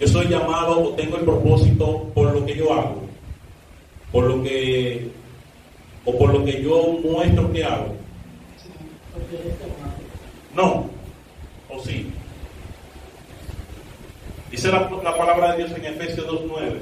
Yo 0.00 0.08
soy 0.08 0.28
llamado 0.28 0.82
o 0.82 0.88
tengo 0.94 1.18
el 1.18 1.24
propósito 1.24 2.10
por 2.14 2.32
lo 2.32 2.44
que 2.44 2.56
yo 2.56 2.72
hago, 2.72 3.02
por 4.10 4.24
lo 4.24 4.42
que 4.42 5.10
o 6.06 6.18
por 6.18 6.32
lo 6.32 6.44
que 6.44 6.62
yo 6.62 6.98
muestro 7.02 7.52
que 7.52 7.64
hago. 7.64 7.94
No, 10.54 10.86
o 11.70 11.80
sí. 11.80 12.10
Dice 14.50 14.68
la, 14.68 14.90
la 15.02 15.16
palabra 15.16 15.52
de 15.52 15.58
Dios 15.58 15.78
en 15.78 15.84
Efesios 15.84 16.26
2.9, 16.26 16.78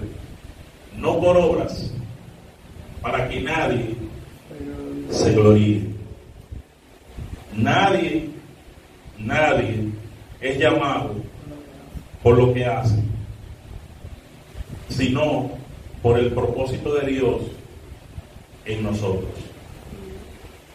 no 0.99 1.21
por 1.21 1.37
obras, 1.37 1.93
para 3.01 3.29
que 3.29 3.41
nadie 3.41 3.97
se 5.11 5.33
gloríe. 5.33 5.92
Nadie, 7.55 8.31
nadie 9.19 9.89
es 10.41 10.59
llamado 10.59 11.15
por 12.23 12.39
lo 12.39 12.55
que 12.55 12.65
hace, 12.65 12.97
sino 14.89 15.51
por 16.03 16.19
el 16.19 16.33
propósito 16.33 16.95
de 16.95 17.07
Dios 17.13 17.43
en 18.65 18.83
nosotros. 18.83 19.31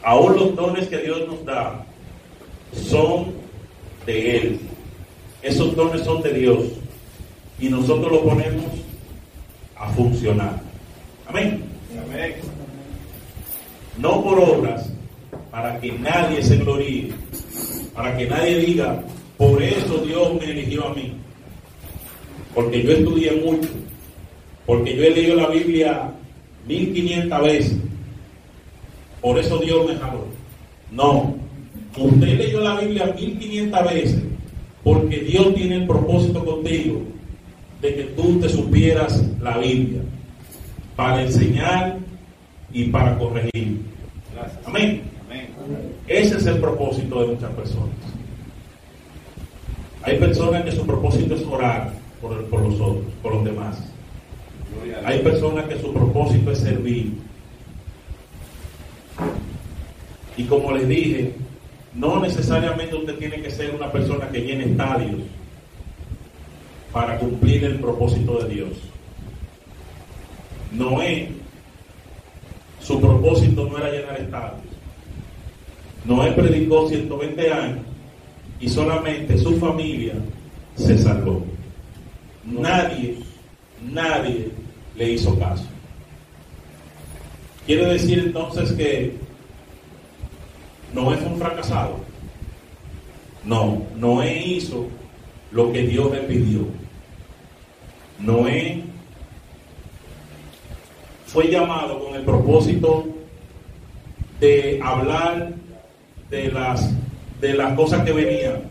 Aún 0.03 0.35
los 0.35 0.55
dones 0.55 0.87
que 0.87 0.99
Dios 0.99 1.27
nos 1.27 1.43
da 1.45 1.83
son 2.73 3.33
de 4.05 4.37
Él. 4.37 4.59
Esos 5.41 5.75
dones 5.75 6.01
son 6.03 6.21
de 6.21 6.33
Dios. 6.33 6.63
Y 7.59 7.69
nosotros 7.69 8.11
los 8.11 8.21
ponemos 8.21 8.65
a 9.75 9.89
funcionar. 9.89 10.61
Amén. 11.27 11.63
Amén. 12.03 12.35
No 13.97 14.23
por 14.23 14.39
obras, 14.39 14.86
para 15.51 15.79
que 15.79 15.91
nadie 15.93 16.43
se 16.43 16.57
gloríe, 16.57 17.09
para 17.93 18.15
que 18.17 18.27
nadie 18.27 18.59
diga, 18.59 19.01
por 19.37 19.61
eso 19.61 19.97
Dios 19.99 20.33
me 20.39 20.51
eligió 20.51 20.87
a 20.87 20.93
mí. 20.93 21.13
Porque 22.53 22.83
yo 22.83 22.91
estudié 22.91 23.31
mucho, 23.43 23.69
porque 24.65 24.95
yo 24.95 25.03
he 25.03 25.11
leído 25.11 25.35
la 25.35 25.47
Biblia 25.49 26.11
1500 26.67 27.41
veces. 27.43 27.77
Por 29.21 29.37
eso 29.37 29.57
Dios 29.59 29.87
me 29.87 29.95
jaló. 29.95 30.25
No, 30.91 31.35
usted 31.97 32.37
leyó 32.37 32.61
la 32.61 32.79
Biblia 32.79 33.13
1500 33.15 33.93
veces 33.93 34.23
porque 34.87 35.17
Dios 35.17 35.53
tiene 35.53 35.75
el 35.75 35.87
propósito 35.87 36.45
contigo 36.45 37.01
de 37.81 37.93
que 37.93 38.03
tú 38.03 38.39
te 38.39 38.47
supieras 38.47 39.21
la 39.41 39.57
Biblia 39.57 40.01
para 40.95 41.23
enseñar 41.23 41.97
y 42.71 42.85
para 42.85 43.17
corregir. 43.17 43.81
Gracias. 44.33 44.65
Amén. 44.65 45.01
Ese 46.07 46.37
es 46.37 46.45
el 46.45 46.59
propósito 46.59 47.21
de 47.21 47.27
muchas 47.27 47.51
personas. 47.51 47.95
Hay 50.03 50.17
personas 50.17 50.63
que 50.63 50.71
su 50.71 50.85
propósito 50.85 51.35
es 51.35 51.43
orar 51.43 51.91
por, 52.21 52.45
por 52.45 52.61
los 52.61 52.75
otros, 52.75 53.03
por 53.21 53.35
los 53.35 53.43
demás. 53.43 53.77
Hay 55.03 55.19
personas 55.19 55.65
que 55.65 55.79
su 55.79 55.93
propósito 55.93 56.51
es 56.51 56.59
servir. 56.59 57.13
Y 60.37 60.43
como 60.43 60.71
les 60.71 60.87
dije, 60.87 61.33
no 61.93 62.19
necesariamente 62.19 62.95
usted 62.95 63.17
tiene 63.17 63.41
que 63.41 63.51
ser 63.51 63.73
una 63.75 63.91
persona 63.91 64.29
que 64.29 64.41
llene 64.41 64.65
estadios 64.65 65.21
para 66.91 67.17
cumplir 67.17 67.65
el 67.65 67.79
propósito 67.79 68.43
de 68.43 68.53
Dios. 68.53 68.69
Noé, 70.71 71.29
su 72.81 73.01
propósito 73.01 73.67
no 73.67 73.77
era 73.77 73.91
llenar 73.91 74.21
estadios. 74.21 74.66
Noé 76.07 76.31
predicó 76.31 76.87
120 76.87 77.51
años 77.51 77.79
y 78.61 78.69
solamente 78.69 79.37
su 79.37 79.57
familia 79.57 80.13
se 80.75 80.97
salvó. 80.97 81.43
Nadie, 82.45 83.17
nadie 83.91 84.49
le 84.95 85.11
hizo 85.11 85.37
caso. 85.37 85.65
Quiere 87.65 87.85
decir 87.87 88.19
entonces 88.19 88.71
que 88.71 89.17
Noé 90.93 91.17
fue 91.17 91.27
un 91.27 91.39
fracasado. 91.39 91.97
No, 93.43 93.83
Noé 93.97 94.45
hizo 94.45 94.87
lo 95.51 95.73
que 95.73 95.81
Dios 95.83 96.09
le 96.11 96.19
pidió. 96.19 96.61
Noé 98.19 98.81
fue 101.25 101.49
llamado 101.49 101.99
con 102.05 102.15
el 102.15 102.23
propósito 102.23 103.05
de 104.39 104.79
hablar 104.81 105.51
de 106.29 106.51
las, 106.51 106.93
de 107.41 107.53
las 107.53 107.73
cosas 107.75 108.03
que 108.03 108.11
venían 108.11 108.63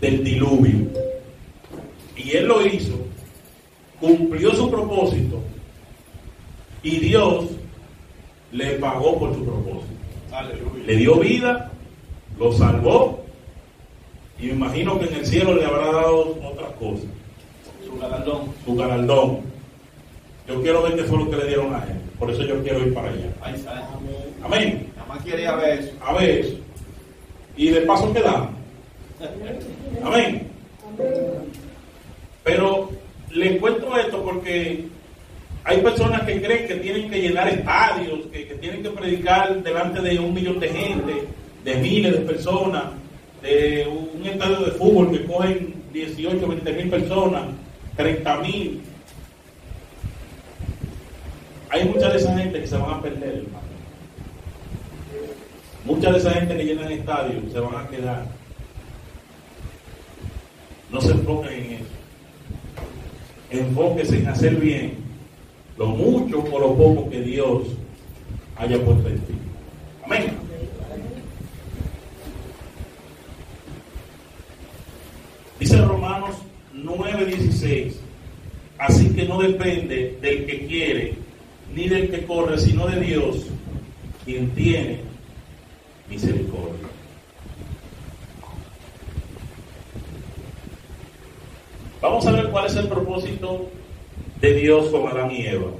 del 0.00 0.22
diluvio. 0.24 0.86
Y 2.16 2.36
él 2.36 2.46
lo 2.46 2.64
hizo, 2.66 2.94
cumplió 4.00 4.52
su 4.54 4.70
propósito 4.70 5.40
y 6.82 6.98
Dios 6.98 7.46
le 8.52 8.72
pagó 8.74 9.18
por 9.18 9.34
su 9.34 9.44
propósito. 9.44 9.92
Aleluya. 10.32 10.84
Le 10.86 10.96
dio 10.96 11.16
vida, 11.16 11.70
lo 12.38 12.52
salvó 12.52 13.24
y 14.38 14.46
me 14.46 14.52
imagino 14.52 14.98
que 14.98 15.06
en 15.06 15.14
el 15.14 15.26
cielo 15.26 15.54
le 15.54 15.64
habrá 15.64 15.86
dado 15.92 16.38
otras 16.42 16.72
cosas, 16.72 17.06
Su 17.86 17.98
galardón. 17.98 18.40
su 18.64 18.74
galardón. 18.74 19.40
Yo 20.48 20.60
quiero 20.60 20.82
ver 20.82 20.96
qué 20.96 21.04
fue 21.04 21.18
lo 21.18 21.30
que 21.30 21.36
le 21.36 21.46
dieron 21.46 21.72
a 21.74 21.84
él, 21.84 22.00
por 22.18 22.30
eso 22.30 22.42
yo 22.42 22.60
quiero 22.62 22.80
ir 22.80 22.92
para 22.92 23.08
allá. 23.08 23.30
Ahí 23.42 23.54
está. 23.54 23.88
Amén. 24.42 24.88
Nada 24.96 25.08
más 25.08 25.24
quería 25.24 25.54
ver 25.54 25.78
eso. 25.80 25.92
A 26.04 26.12
ver, 26.14 26.56
y 27.56 27.68
de 27.70 27.80
paso 27.82 28.12
quedamos. 28.12 28.48
Amén. 30.04 30.48
Pero 32.44 32.90
le 33.30 33.54
encuentro 33.54 33.96
esto 33.96 34.22
porque 34.22 34.84
hay 35.64 35.80
personas 35.80 36.22
que 36.22 36.42
creen 36.42 36.66
que 36.66 36.74
tienen 36.76 37.10
que 37.10 37.20
llenar 37.20 37.48
estadios, 37.48 38.26
que, 38.32 38.46
que 38.48 38.54
tienen 38.56 38.82
que 38.82 38.90
predicar 38.90 39.62
delante 39.62 40.00
de 40.00 40.18
un 40.18 40.34
millón 40.34 40.58
de 40.58 40.68
gente, 40.68 41.28
de 41.64 41.74
miles 41.76 42.12
de 42.12 42.18
personas, 42.20 42.84
de 43.42 43.86
un 43.86 44.26
estadio 44.26 44.60
de 44.60 44.70
fútbol 44.72 45.12
que 45.12 45.24
cogen 45.24 45.74
18, 45.92 46.46
20 46.46 46.72
mil 46.72 46.90
personas, 46.90 47.42
30 47.96 48.36
mil. 48.38 48.80
Hay 51.70 51.84
mucha 51.86 52.10
de 52.10 52.18
esa 52.18 52.36
gente 52.36 52.60
que 52.60 52.66
se 52.66 52.76
van 52.76 52.90
a 52.90 53.02
perder, 53.02 53.28
hermano. 53.28 53.61
Mucha 55.84 56.12
de 56.12 56.18
esa 56.18 56.30
gente 56.30 56.56
que 56.56 56.64
llenan 56.64 56.92
estadios 56.92 57.52
se 57.52 57.58
van 57.58 57.74
a 57.74 57.88
quedar. 57.88 58.26
No 60.90 61.00
se 61.00 61.10
enfoquen 61.10 61.52
en 61.52 61.72
eso. 61.72 61.84
Enfóquense 63.50 64.18
en 64.18 64.28
hacer 64.28 64.56
bien 64.56 64.94
lo 65.76 65.86
mucho 65.86 66.44
o 66.52 66.58
lo 66.58 66.76
poco 66.76 67.10
que 67.10 67.20
Dios 67.20 67.62
haya 68.56 68.82
puesto 68.84 69.08
en 69.08 69.18
ti. 69.20 69.34
Amén. 70.04 70.36
Dice 75.58 75.76
Romanos 75.78 76.36
9:16. 76.74 77.94
Así 78.78 79.10
que 79.10 79.24
no 79.24 79.40
depende 79.40 80.18
del 80.20 80.46
que 80.46 80.66
quiere 80.66 81.14
ni 81.74 81.88
del 81.88 82.10
que 82.10 82.24
corre, 82.26 82.58
sino 82.58 82.86
de 82.86 83.00
Dios, 83.00 83.46
quien 84.24 84.50
tiene 84.50 85.11
misericordia. 86.12 86.88
Vamos 92.00 92.26
a 92.26 92.32
ver 92.32 92.50
cuál 92.50 92.66
es 92.66 92.76
el 92.76 92.88
propósito 92.88 93.70
de 94.40 94.54
Dios 94.54 94.88
con 94.90 95.08
Adán 95.08 95.30
y 95.30 95.46
Eva. 95.46 95.70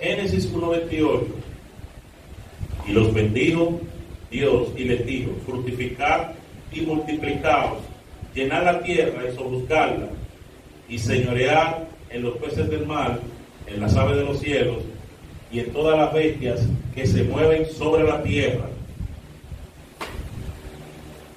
Génesis 0.00 0.52
1.28. 0.52 1.22
Y 2.88 2.92
los 2.92 3.14
bendijo 3.14 3.80
Dios 4.30 4.68
y 4.76 4.84
les 4.84 5.06
dijo, 5.06 5.30
fructificad 5.46 6.32
y 6.72 6.80
multiplicaos, 6.80 7.78
llenad 8.34 8.64
la 8.64 8.82
tierra 8.82 9.22
y 9.28 9.34
sojuzgarla, 9.36 10.08
y 10.88 10.98
señoread 10.98 11.84
en 12.10 12.22
los 12.22 12.36
peces 12.38 12.68
del 12.68 12.86
mar, 12.86 13.20
en 13.66 13.80
las 13.80 13.94
aves 13.96 14.16
de 14.16 14.24
los 14.24 14.40
cielos, 14.40 14.78
y 15.52 15.60
en 15.60 15.72
todas 15.72 15.98
las 15.98 16.12
bestias 16.12 16.60
que 16.94 17.06
se 17.06 17.24
mueven 17.24 17.66
sobre 17.66 18.04
la 18.04 18.22
tierra. 18.22 18.64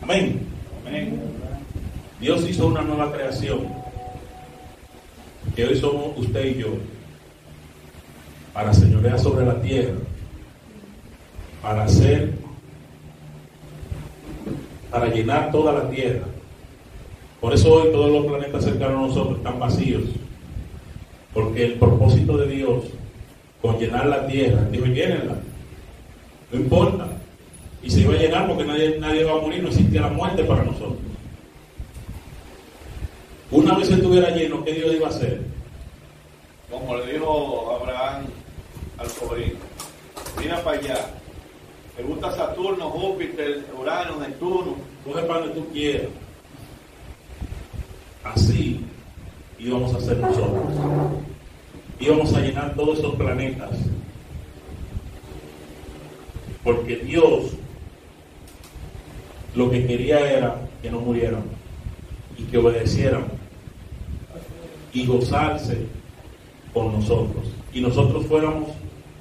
Amén. 0.02 0.40
Amén. 0.88 1.20
Dios 2.20 2.48
hizo 2.50 2.68
una 2.68 2.82
nueva 2.82 3.12
creación, 3.12 3.68
que 5.56 5.66
hoy 5.66 5.76
somos 5.76 6.18
usted 6.18 6.46
y 6.46 6.60
yo, 6.60 6.70
para 8.54 8.74
señorear 8.74 9.20
sobre 9.20 9.46
la 9.46 9.62
tierra, 9.62 9.96
para 11.62 11.84
hacer 11.84 12.34
para 14.96 15.08
llenar 15.08 15.52
toda 15.52 15.74
la 15.74 15.90
tierra. 15.90 16.26
Por 17.42 17.54
eso 17.54 17.74
hoy 17.74 17.92
todos 17.92 18.10
los 18.10 18.26
planetas 18.28 18.64
cercanos 18.64 18.98
a 18.98 19.08
nosotros 19.08 19.38
están 19.40 19.60
vacíos. 19.60 20.04
Porque 21.34 21.66
el 21.66 21.74
propósito 21.74 22.38
de 22.38 22.48
Dios 22.48 22.86
con 23.66 23.80
llenar 23.80 24.06
la 24.06 24.28
tierra, 24.28 24.62
dijo, 24.72 24.86
llénenla. 24.86 25.36
No 26.52 26.60
importa. 26.60 27.08
Y 27.82 27.90
se 27.90 28.02
iba 28.02 28.14
a 28.14 28.18
llenar 28.18 28.48
porque 28.48 28.64
nadie, 28.64 28.98
nadie 29.00 29.24
va 29.24 29.34
a 29.34 29.42
morir, 29.42 29.62
no 29.62 29.70
existía 29.70 30.02
la 30.02 30.10
muerte 30.10 30.44
para 30.44 30.64
nosotros. 30.64 30.98
Una 33.52 33.76
vez 33.76 33.90
estuviera 33.90 34.32
lleno, 34.32 34.64
¿qué 34.64 34.74
Dios 34.74 34.96
iba 34.96 35.08
a 35.08 35.12
hacer? 35.12 35.42
Como 36.70 36.98
le 36.98 37.14
dijo 37.14 37.80
Abraham 37.80 38.26
al 38.98 39.10
sobrino, 39.10 39.60
mira 40.40 40.64
para 40.64 40.80
allá. 40.80 41.10
Me 41.98 42.04
gusta 42.04 42.32
Saturno, 42.32 42.90
Júpiter, 42.90 43.64
Urano, 43.80 44.20
Neptuno. 44.20 44.76
Coge 45.06 45.22
para 45.24 45.42
donde 45.42 45.56
tú 45.56 45.68
quieras. 45.72 46.08
Así 48.24 48.82
íbamos 49.60 49.94
a 49.94 49.98
hacer 49.98 50.18
nosotros. 50.18 50.64
Íbamos 52.00 52.34
a 52.34 52.42
llenar 52.42 52.74
todos 52.76 53.00
esos 53.00 53.16
planetas. 53.16 53.72
Porque 56.64 56.98
Dios 56.98 57.52
lo 59.56 59.72
que 59.72 59.86
quería 59.88 60.20
era 60.32 60.56
que 60.82 60.92
no 60.92 61.00
murieran 61.00 61.44
y 62.38 62.44
que 62.44 62.58
obedecieran 62.58 63.26
y 64.94 65.06
gozarse 65.06 65.86
con 66.74 66.92
nosotros. 66.92 67.48
Y 67.74 67.82
nosotros 67.82 68.26
fuéramos 68.26 68.70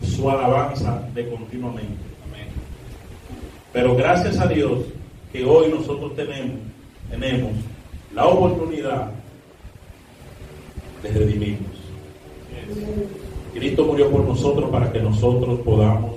su 0.03 0.29
alabanza 0.29 1.09
de 1.15 1.29
continuamente. 1.29 2.03
Amén. 2.29 2.49
Pero 3.73 3.97
gracias 3.97 4.39
a 4.39 4.47
Dios 4.47 4.81
que 5.33 5.45
hoy 5.45 5.71
nosotros 5.71 6.15
tenemos, 6.17 6.59
tenemos 7.11 7.53
la 8.15 8.27
oportunidad 8.27 9.11
de 11.03 11.09
redimirnos. 11.11 11.74
Cristo 13.53 13.85
murió 13.85 14.11
por 14.11 14.25
nosotros 14.25 14.71
para 14.71 14.93
que 14.93 15.01
nosotros 15.01 15.61
podamos 15.61 16.17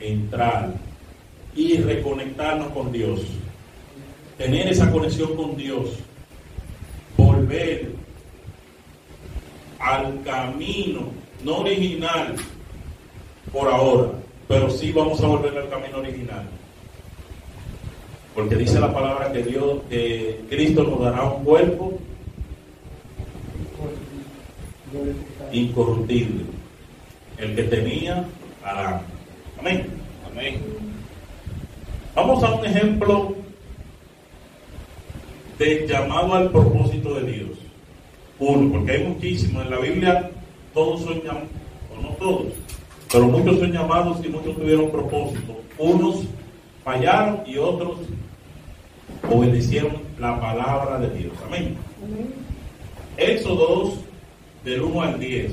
entrar 0.00 0.74
y 1.54 1.78
reconectarnos 1.78 2.68
con 2.68 2.92
Dios. 2.92 3.22
Tener 4.36 4.68
esa 4.68 4.90
conexión 4.90 5.34
con 5.36 5.56
Dios. 5.56 5.98
Volver 7.16 7.92
al 9.78 10.22
camino, 10.22 11.08
no 11.42 11.58
original 11.60 12.34
por 13.52 13.68
ahora, 13.68 14.10
pero 14.46 14.68
sí 14.70 14.92
vamos 14.92 15.22
a 15.22 15.28
volver 15.28 15.56
al 15.56 15.68
camino 15.70 15.98
original. 15.98 16.42
Porque 18.34 18.56
dice 18.56 18.78
la 18.78 18.92
palabra 18.92 19.32
que 19.32 19.42
Dios, 19.42 19.80
que 19.88 20.40
Cristo 20.50 20.84
nos 20.84 21.00
dará 21.00 21.24
un 21.24 21.42
cuerpo 21.42 21.98
incorruptible, 25.52 26.44
el 27.38 27.54
que 27.54 27.62
tenía 27.64 28.24
Adán. 28.64 29.02
Amén. 29.58 29.86
Amén. 30.30 30.60
Vamos 32.14 32.42
a 32.42 32.54
un 32.54 32.64
ejemplo 32.64 33.34
de 35.58 35.86
llamado 35.86 36.34
al 36.34 36.50
propósito 36.50 37.14
de 37.14 37.32
Dios. 37.32 37.58
Uno, 38.38 38.72
porque 38.72 38.92
hay 38.92 39.04
muchísimos. 39.04 39.64
En 39.64 39.70
la 39.70 39.78
Biblia 39.78 40.30
todos 40.74 41.02
son 41.02 41.22
llamados, 41.22 41.48
o 41.96 42.02
no 42.02 42.08
todos, 42.16 42.52
pero 43.10 43.26
muchos 43.26 43.58
son 43.58 43.72
llamados 43.72 44.24
y 44.24 44.28
muchos 44.28 44.56
tuvieron 44.56 44.90
propósito. 44.90 45.60
Unos 45.78 46.24
fallaron 46.84 47.40
y 47.46 47.56
otros 47.56 47.96
obedecieron 49.30 49.96
la 50.18 50.40
palabra 50.40 50.98
de 50.98 51.18
Dios. 51.18 51.32
Amén. 51.46 51.76
Éxodo 53.16 53.84
2, 53.84 53.94
del 54.66 54.82
1 54.82 55.00
al 55.00 55.20
10. 55.20 55.52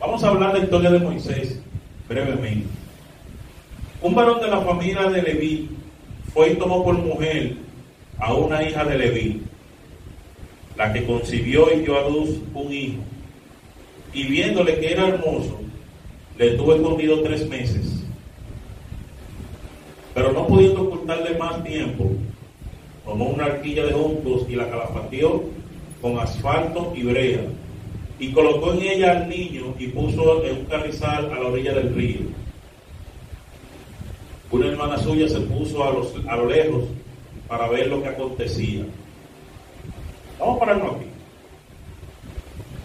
Vamos 0.00 0.24
a 0.24 0.28
hablar 0.28 0.52
de 0.52 0.58
la 0.58 0.64
historia 0.64 0.90
de 0.90 0.98
Moisés 0.98 1.60
brevemente. 2.08 2.66
Un 4.02 4.16
varón 4.16 4.40
de 4.40 4.48
la 4.48 4.60
familia 4.62 5.04
de 5.04 5.22
Leví 5.22 5.70
fue 6.34 6.50
y 6.50 6.56
tomó 6.56 6.82
por 6.82 6.98
mujer 6.98 7.54
a 8.18 8.34
una 8.34 8.60
hija 8.64 8.84
de 8.84 8.98
Leví, 8.98 9.42
la 10.76 10.92
que 10.92 11.06
concibió 11.06 11.72
y 11.72 11.82
dio 11.82 11.96
a 11.96 12.08
luz 12.10 12.40
un 12.52 12.72
hijo. 12.72 12.98
Y 14.12 14.24
viéndole 14.24 14.80
que 14.80 14.90
era 14.90 15.06
hermoso, 15.06 15.60
le 16.36 16.50
tuvo 16.56 16.74
escondido 16.74 17.22
tres 17.22 17.48
meses. 17.48 18.02
Pero 20.14 20.32
no 20.32 20.48
pudiendo 20.48 20.82
ocultarle 20.82 21.38
más 21.38 21.62
tiempo, 21.62 22.10
tomó 23.04 23.26
una 23.26 23.44
arquilla 23.44 23.84
de 23.84 23.92
juncos 23.92 24.50
y 24.50 24.56
la 24.56 24.68
calafateó 24.68 25.44
con 26.00 26.18
asfalto 26.18 26.92
y 26.96 27.04
brea, 27.04 27.46
y 28.22 28.30
colocó 28.30 28.72
en 28.72 28.82
ella 28.82 29.10
al 29.10 29.28
niño 29.28 29.74
y 29.80 29.88
puso 29.88 30.44
en 30.44 30.58
un 30.58 30.64
carrizal 30.66 31.28
a 31.32 31.40
la 31.40 31.48
orilla 31.48 31.74
del 31.74 31.92
río. 31.92 32.20
Una 34.52 34.68
hermana 34.68 34.96
suya 34.96 35.28
se 35.28 35.40
puso 35.40 35.82
a, 35.82 35.90
los, 35.90 36.14
a 36.28 36.36
lo 36.36 36.48
lejos 36.48 36.84
para 37.48 37.68
ver 37.68 37.88
lo 37.88 38.00
que 38.00 38.10
acontecía. 38.10 38.84
Vamos 40.38 40.56
a 40.56 40.60
pararnos 40.60 40.94
aquí. 40.94 41.06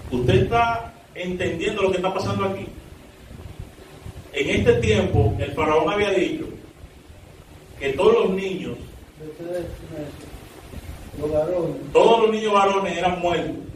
¿Usted 0.10 0.34
está 0.34 0.92
entendiendo 1.14 1.84
lo 1.84 1.92
que 1.92 1.98
está 1.98 2.12
pasando 2.12 2.46
aquí? 2.46 2.66
En 4.34 4.50
este 4.50 4.74
tiempo, 4.82 5.36
el 5.38 5.52
faraón 5.52 5.88
había 5.94 6.10
dicho 6.14 6.46
que 7.80 7.90
todos 7.90 8.26
los 8.26 8.30
niños, 8.32 8.76
Los 11.22 11.32
varones. 11.32 11.76
todos 11.94 12.22
los 12.24 12.32
niños 12.32 12.54
varones 12.54 12.98
eran 12.98 13.20
muertos. 13.22 13.67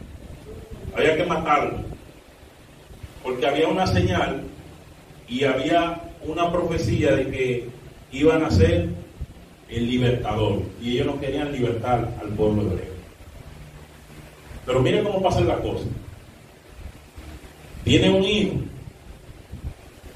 Había 0.96 1.18
que 1.18 1.26
matarlos. 1.26 1.82
Porque 3.24 3.48
había 3.48 3.68
una 3.68 3.88
señal 3.88 4.44
y 5.28 5.44
había 5.44 6.02
una 6.24 6.52
profecía 6.52 7.16
de 7.16 7.30
que 7.30 7.70
iban 8.12 8.44
a 8.44 8.52
ser 8.52 8.90
el 9.70 9.90
libertador. 9.90 10.62
Y 10.82 10.94
ellos 10.94 11.08
no 11.08 11.20
querían 11.20 11.52
libertar 11.52 12.10
al 12.22 12.30
pueblo 12.30 12.64
hebreo. 12.64 12.92
Pero 14.66 14.80
miren 14.82 15.04
cómo 15.04 15.22
pasan 15.22 15.48
las 15.48 15.60
cosas. 15.62 15.88
Tiene 17.84 18.10
un 18.12 18.24
hijo, 18.24 18.54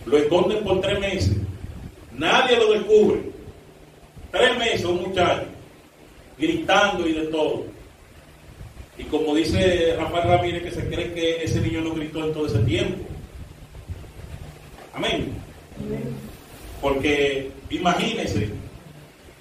lo 0.06 0.18
esconden 0.18 0.64
por 0.64 0.82
tres 0.82 1.00
meses, 1.00 1.36
nadie 2.16 2.58
lo 2.58 2.74
descubre. 2.74 3.22
Tres 4.32 4.58
meses 4.58 4.86
un 4.86 5.02
muchacho, 5.02 5.46
gritando 6.38 7.08
y 7.08 7.14
de 7.14 7.26
todo. 7.28 7.75
Y 8.98 9.04
como 9.04 9.36
dice 9.36 9.96
Rafael 9.98 10.30
Ramírez, 10.30 10.64
que 10.64 10.72
se 10.72 10.88
cree 10.88 11.14
que 11.14 11.44
ese 11.44 11.60
niño 11.62 11.82
no 11.82 11.94
gritó 11.94 12.26
en 12.26 12.34
todo 12.34 12.48
ese 12.48 12.60
tiempo. 12.60 13.04
Amén. 14.94 15.34
Porque 16.82 17.52
imagínense, 17.70 18.50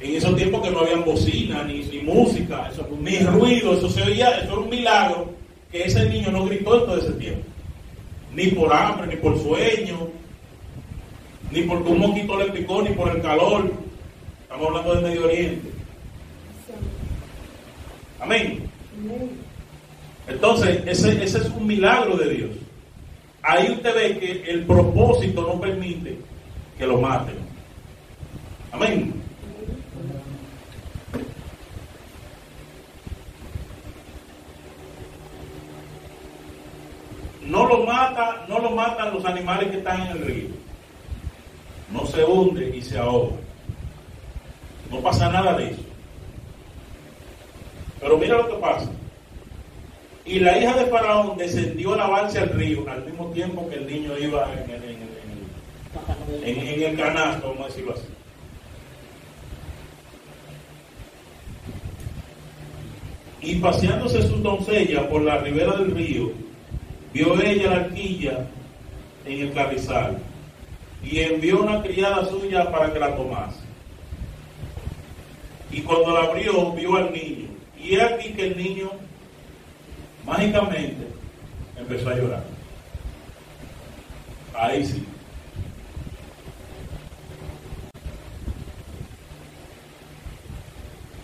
en 0.01 0.17
esos 0.17 0.37
tiempos 0.37 0.63
que 0.63 0.71
no 0.71 0.81
habían 0.81 1.05
bocina, 1.05 1.63
ni, 1.65 1.83
música, 2.03 2.69
eso, 2.71 2.89
ni 3.01 3.19
ruido, 3.19 3.75
eso 3.75 3.89
se 3.89 4.03
oía, 4.03 4.31
eso 4.39 4.53
era 4.53 4.61
un 4.61 4.69
milagro 4.69 5.33
que 5.71 5.85
ese 5.85 6.09
niño 6.09 6.31
no 6.31 6.45
gritó 6.47 6.81
en 6.81 6.87
todo 6.87 6.99
ese 6.99 7.13
tiempo. 7.13 7.47
Ni 8.35 8.49
por 8.49 8.73
hambre, 8.73 9.07
ni 9.07 9.17
por 9.17 9.41
sueño, 9.41 10.09
ni 11.53 11.63
porque 11.63 11.91
un 11.91 11.99
mosquito 11.99 12.37
le 12.37 12.47
picó, 12.47 12.83
ni 12.83 12.91
por 12.91 13.15
el 13.15 13.23
calor. 13.23 13.71
Estamos 14.43 14.69
hablando 14.69 14.95
del 14.95 15.05
Medio 15.05 15.25
Oriente. 15.25 15.69
Amén. 18.21 18.71
Entonces, 20.27 20.83
ese, 20.87 21.23
ese 21.23 21.39
es 21.39 21.51
un 21.51 21.67
milagro 21.67 22.17
de 22.17 22.35
Dios. 22.35 22.51
Ahí 23.43 23.71
usted 23.73 23.95
ve 23.95 24.19
que 24.19 24.51
el 24.51 24.65
propósito 24.65 25.43
no 25.43 25.61
permite 25.61 26.19
que 26.79 26.87
lo 26.87 26.99
maten. 26.99 27.37
Amén. 28.73 29.15
No 37.47 37.67
lo 37.67 37.85
mata, 37.85 38.47
no 38.49 38.59
lo 38.59 38.71
matan 38.71 39.13
los 39.13 39.25
animales 39.27 39.71
que 39.71 39.77
están 39.77 40.01
en 40.01 40.09
el 40.09 40.25
río. 40.25 40.49
No 41.93 42.07
se 42.07 42.25
hunde 42.25 42.75
y 42.75 42.81
se 42.81 42.99
ahoga. 42.99 43.37
No 44.91 45.01
pasa 45.01 45.31
nada 45.31 45.55
de 45.57 45.71
eso. 45.71 45.83
Pero 48.01 48.17
mira 48.17 48.39
lo 48.39 48.49
que 48.49 48.55
pasa. 48.55 48.91
Y 50.27 50.39
la 50.41 50.59
hija 50.59 50.75
de 50.75 50.87
Faraón 50.87 51.37
descendió 51.37 51.93
a 51.95 51.99
lavarse 51.99 52.39
al 52.39 52.49
río 52.51 52.85
al 52.89 53.05
mismo 53.05 53.27
tiempo 53.33 53.69
que 53.69 53.77
el 53.77 53.87
niño 53.87 54.17
iba 54.19 54.51
en 54.53 54.71
el, 54.71 54.83
en 54.85 54.99
el- 56.43 56.69
en 56.79 56.83
el- 56.83 56.97
canasto, 56.97 57.49
vamos 57.49 57.65
a 57.65 57.69
decirlo 57.69 57.93
así. 57.93 58.05
Y 63.43 63.57
paseándose 63.57 64.23
su 64.27 64.37
doncella 64.37 65.09
por 65.09 65.23
la 65.23 65.39
ribera 65.39 65.77
del 65.77 65.95
río, 65.95 66.33
vio 67.13 67.41
ella 67.43 67.71
la 67.71 67.77
arquilla 67.77 68.47
en 69.27 69.41
el 69.41 69.53
carrizal 69.53 70.19
y 71.03 71.21
envió 71.21 71.61
una 71.63 71.83
criada 71.83 72.25
suya 72.27 72.71
para 72.71 72.93
que 72.93 72.99
la 72.99 73.15
tomase. 73.15 73.61
Y 75.71 75.81
cuando 75.83 76.13
la 76.15 76.21
abrió, 76.31 76.73
vio 76.73 76.97
al 76.97 77.13
niño. 77.13 77.49
Y 77.79 77.97
aquí 78.01 78.31
que 78.31 78.47
el 78.47 78.57
niño, 78.57 78.91
mágicamente, 80.25 81.07
empezó 81.77 82.11
a 82.11 82.15
llorar. 82.17 82.45
Ahí 84.55 84.85
sí. 84.85 85.05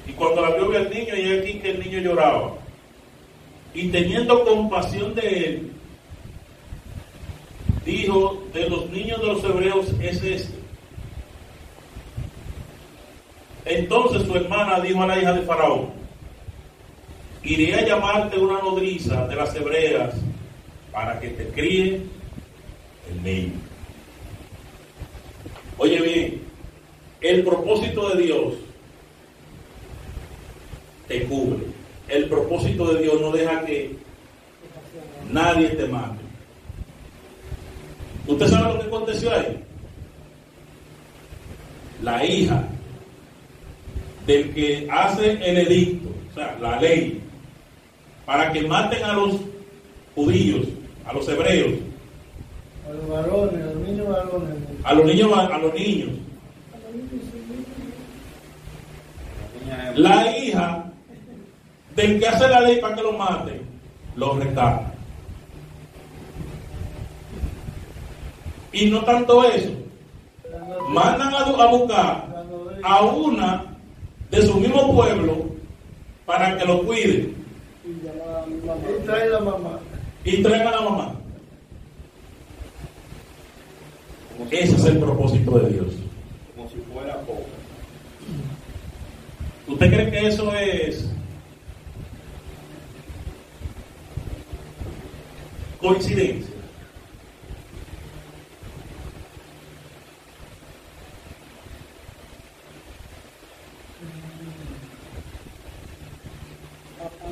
Y 0.07 0.13
cuando 0.13 0.43
la 0.43 0.57
vio, 0.57 0.69
vio 0.69 0.79
al 0.79 0.91
niño, 0.91 1.17
y 1.17 1.39
aquí 1.39 1.61
que 1.61 1.71
el 1.71 1.81
niño 1.81 1.99
lloraba. 2.01 2.53
Y 3.73 3.89
teniendo 3.89 4.45
compasión 4.45 5.15
de 5.15 5.29
él, 5.29 5.73
dijo, 7.85 8.43
de 8.53 8.69
los 8.69 8.91
niños 8.91 9.21
de 9.21 9.27
los 9.27 9.45
hebreos 9.45 9.87
es 10.01 10.23
este. 10.23 10.61
Entonces 13.65 14.27
su 14.27 14.35
hermana 14.35 14.81
dijo 14.81 15.03
a 15.03 15.07
la 15.07 15.19
hija 15.19 15.33
de 15.33 15.43
Faraón, 15.43 16.00
iré 17.42 17.74
a 17.74 17.87
llamarte 17.87 18.38
una 18.38 18.59
nodriza 18.59 19.26
de 19.26 19.37
las 19.37 19.55
hebreas 19.55 20.14
para 20.92 21.18
que 21.20 21.29
te 21.31 21.46
críe 21.48 22.03
el 23.11 23.22
niño. 23.22 23.53
Oye 25.79 26.00
bien, 26.00 26.42
el 27.20 27.44
propósito 27.44 28.11
de 28.11 28.22
Dios 28.22 28.55
te 31.09 31.24
cubre. 31.24 31.64
El 32.09 32.29
propósito 32.29 32.92
de 32.92 33.03
Dios 33.03 33.20
no 33.20 33.31
deja 33.31 33.64
que 33.64 33.96
nadie 35.31 35.68
te 35.68 35.87
mate. 35.87 36.20
¿Usted 38.26 38.46
sabe 38.48 38.74
lo 38.74 38.81
que 38.81 38.87
aconteció 38.87 39.33
ahí? 39.33 39.64
La 42.03 42.24
hija 42.24 42.68
del 44.26 44.53
que 44.55 44.88
hace 44.90 45.33
el 45.33 45.59
edicto, 45.59 46.11
o 46.31 46.35
sea, 46.35 46.59
la 46.61 46.81
ley, 46.81 47.20
para 48.25 48.53
que 48.53 48.63
maten 48.63 49.03
a 49.05 49.13
los 49.15 49.37
judíos, 50.15 50.67
a 51.07 51.13
los 51.13 51.29
hebreos. 51.29 51.79
A 52.89 52.93
los 52.93 53.09
varones, 53.09 53.63
a 53.63 53.67
los 53.67 53.89
niños 53.89 54.09
varones. 54.09 54.57
A 54.85 54.95
los 54.95 55.07
niños, 55.07 55.33
a 55.33 55.59
los 55.59 55.75
niños. 55.75 56.11
La 59.97 60.39
hija 60.39 60.85
del 61.97 62.21
que 62.21 62.29
hace 62.29 62.49
la 62.49 62.61
ley 62.61 62.81
para 62.81 62.95
que 62.95 63.03
lo 63.03 63.13
maten, 63.13 63.61
lo 64.17 64.35
rescata. 64.39 64.93
Y 68.73 68.87
no 68.87 69.03
tanto 69.03 69.45
eso, 69.45 69.71
mandan 70.89 71.35
a, 71.35 71.39
a 71.39 71.67
buscar 71.67 72.31
a 72.83 73.03
una 73.03 73.65
de 74.31 74.43
su 74.43 74.55
mismo 74.55 74.95
pueblo 74.95 75.45
para 76.25 76.57
que 76.57 76.65
lo 76.65 76.83
cuide. 76.83 77.39
Y 79.11 79.12
trae 79.12 79.29
la 79.29 79.40
mamá. 79.40 79.81
Y 80.25 80.42
traen 80.42 80.66
a 80.68 80.70
la 80.70 80.81
mamá. 80.83 81.14
Ese 84.53 84.77
es 84.77 84.85
el 84.85 84.99
propósito 84.99 85.59
de 85.59 85.70
Dios. 85.70 85.94
Como 86.55 86.68
si 86.68 86.77
fuera 86.92 87.18
poco. 87.23 87.46
¿Usted 89.66 89.90
cree 89.90 90.11
que 90.12 90.29
eso 90.29 90.55
es 90.55 91.09
coincidencia? 95.81 96.60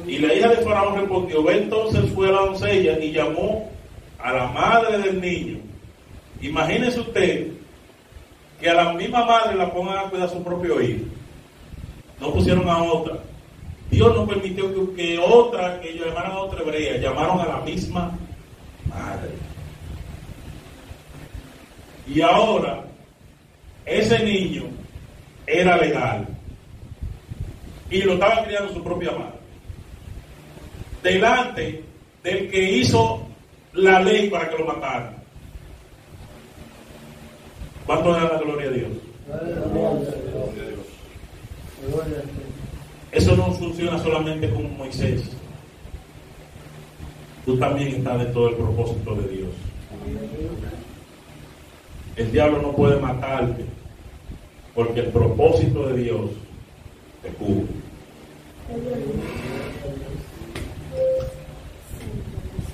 Y 0.06 0.18
la 0.18 0.34
hija 0.34 0.48
de 0.48 0.56
Faraón 0.58 0.96
respondió, 0.96 1.42
ve 1.42 1.58
entonces 1.58 2.10
fue 2.14 2.28
a 2.28 2.32
la 2.32 2.40
doncella 2.40 2.98
y 2.98 3.12
llamó 3.12 3.70
a 4.18 4.32
la 4.32 4.46
madre 4.48 4.98
del 4.98 5.20
niño. 5.20 5.58
Imagínese 6.40 7.00
usted 7.00 7.48
que 8.60 8.68
a 8.68 8.74
la 8.74 8.92
misma 8.94 9.24
madre 9.24 9.56
la 9.56 9.72
pongan 9.72 9.98
a 9.98 10.10
cuidar 10.10 10.28
a 10.28 10.30
su 10.30 10.42
propio 10.42 10.80
hijo. 10.80 11.04
No 12.20 12.32
pusieron 12.32 12.68
a 12.68 12.82
otra. 12.82 13.18
Dios 13.90 14.14
no 14.14 14.26
permitió 14.26 14.94
que, 14.94 15.18
otra, 15.18 15.80
que 15.80 15.94
llamaran 15.94 16.32
a 16.32 16.38
otra 16.40 16.60
hebrea, 16.60 16.98
llamaron 16.98 17.40
a 17.40 17.46
la 17.46 17.60
misma 17.60 18.18
madre. 18.86 19.30
Y 22.06 22.20
ahora, 22.20 22.84
ese 23.86 24.18
niño 24.24 24.64
era 25.46 25.76
legal. 25.76 26.26
Y 27.90 28.02
lo 28.02 28.14
estaba 28.14 28.44
criando 28.44 28.72
su 28.72 28.82
propia 28.82 29.12
madre 29.12 29.37
delante 31.02 31.84
del 32.22 32.50
que 32.50 32.72
hizo 32.72 33.26
la 33.74 34.00
ley 34.00 34.28
para 34.30 34.50
que 34.50 34.58
lo 34.58 34.66
mataran. 34.66 35.16
¿Cuánto 37.86 38.12
da 38.12 38.24
la 38.24 38.38
gloria 38.38 38.68
a 38.68 38.72
Dios? 38.72 38.88
Eso 43.12 43.36
no 43.36 43.52
funciona 43.52 43.98
solamente 44.02 44.50
con 44.50 44.76
Moisés. 44.76 45.22
Tú 47.46 47.58
también 47.58 47.88
estás 47.88 48.18
dentro 48.18 48.46
del 48.46 48.56
propósito 48.56 49.14
de 49.14 49.28
Dios. 49.28 49.48
El 52.16 52.32
diablo 52.32 52.60
no 52.60 52.72
puede 52.72 53.00
matarte 53.00 53.64
porque 54.74 55.00
el 55.00 55.06
propósito 55.06 55.88
de 55.88 56.02
Dios 56.02 56.30
te 57.22 57.28
cubre. 57.30 57.77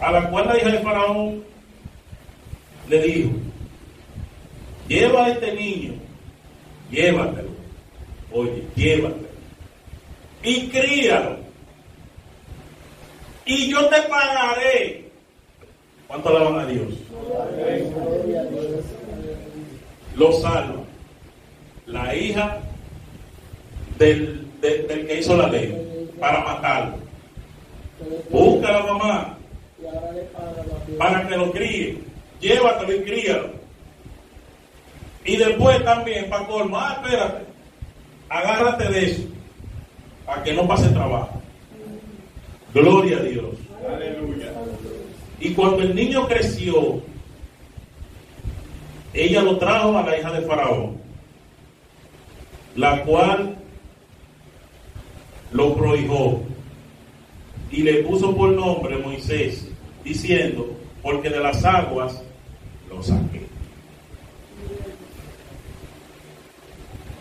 A 0.05 0.13
la 0.13 0.29
cual 0.29 0.47
la 0.47 0.59
hija 0.59 0.69
de 0.69 0.79
Faraón 0.81 1.43
le 2.91 3.03
dijo, 3.03 3.31
lleva 4.87 5.31
este 5.31 5.55
niño, 5.55 5.95
llévatelo, 6.91 7.49
oye, 8.31 8.67
llévatelo, 8.77 9.29
y 10.43 10.69
críalo, 10.69 11.39
y 13.47 13.71
yo 13.71 13.87
te 13.87 14.03
pagaré. 14.03 15.05
¿Cuánto 16.07 16.29
alaban 16.29 16.59
a 16.61 16.67
Dios? 16.67 16.93
Lo 20.17 20.33
salva. 20.35 20.85
La 21.87 22.15
hija 22.15 22.59
del, 23.99 24.47
del, 24.61 24.87
del 24.87 25.07
que 25.07 25.21
hizo 25.21 25.35
la 25.35 25.49
ley 25.49 26.11
para 26.21 26.45
matarlo. 26.45 26.99
Busca 28.31 28.69
a 28.69 28.73
la 28.73 28.83
mamá 28.83 29.34
para 30.99 31.29
que 31.29 31.37
lo 31.37 31.53
críe. 31.53 31.99
Llévatelo 32.41 32.95
y 32.95 33.03
críalo. 33.03 33.51
Y 35.25 35.37
después 35.37 35.83
también, 35.85 36.29
para 36.29 36.47
colmo, 36.47 36.79
ah, 36.79 37.01
espérate, 37.03 37.45
agárrate 38.29 38.89
de 38.91 39.05
eso, 39.07 39.23
para 40.27 40.43
que 40.43 40.53
no 40.53 40.69
pase 40.69 40.89
trabajo. 40.89 41.41
Gloria 42.75 43.19
a 43.19 43.23
Dios. 43.23 43.55
Aleluya. 43.89 44.53
Y 45.41 45.55
cuando 45.55 45.83
el 45.83 45.95
niño 45.95 46.27
creció, 46.29 47.03
ella 49.15 49.43
lo 49.43 49.59
trajo 49.59 49.97
a 49.97 50.03
la 50.03 50.19
hija 50.19 50.33
de 50.33 50.47
Faraón, 50.47 50.99
la 52.77 53.03
cual 53.05 53.57
lo 55.53 55.75
prohijó 55.75 56.43
y 57.71 57.83
le 57.83 58.03
puso 58.03 58.37
por 58.37 58.51
nombre 58.51 58.99
Moisés, 58.99 59.69
diciendo, 60.05 60.77
porque 61.03 61.31
de 61.31 61.41
las 61.41 61.65
aguas 61.65 62.23
lo 62.89 63.03
saqué. 63.03 63.45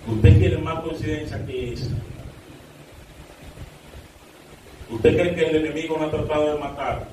¿Usted 0.06 0.38
quiere 0.38 0.58
más 0.58 0.82
coincidencia 0.82 1.46
que 1.46 1.74
esa? 1.74 1.90
¿Usted 4.90 5.16
cree 5.16 5.34
que 5.36 5.46
el 5.46 5.66
enemigo 5.66 5.98
no 5.98 6.06
ha 6.06 6.12
tratado 6.12 6.54
de 6.54 6.60
matar? 6.60 7.08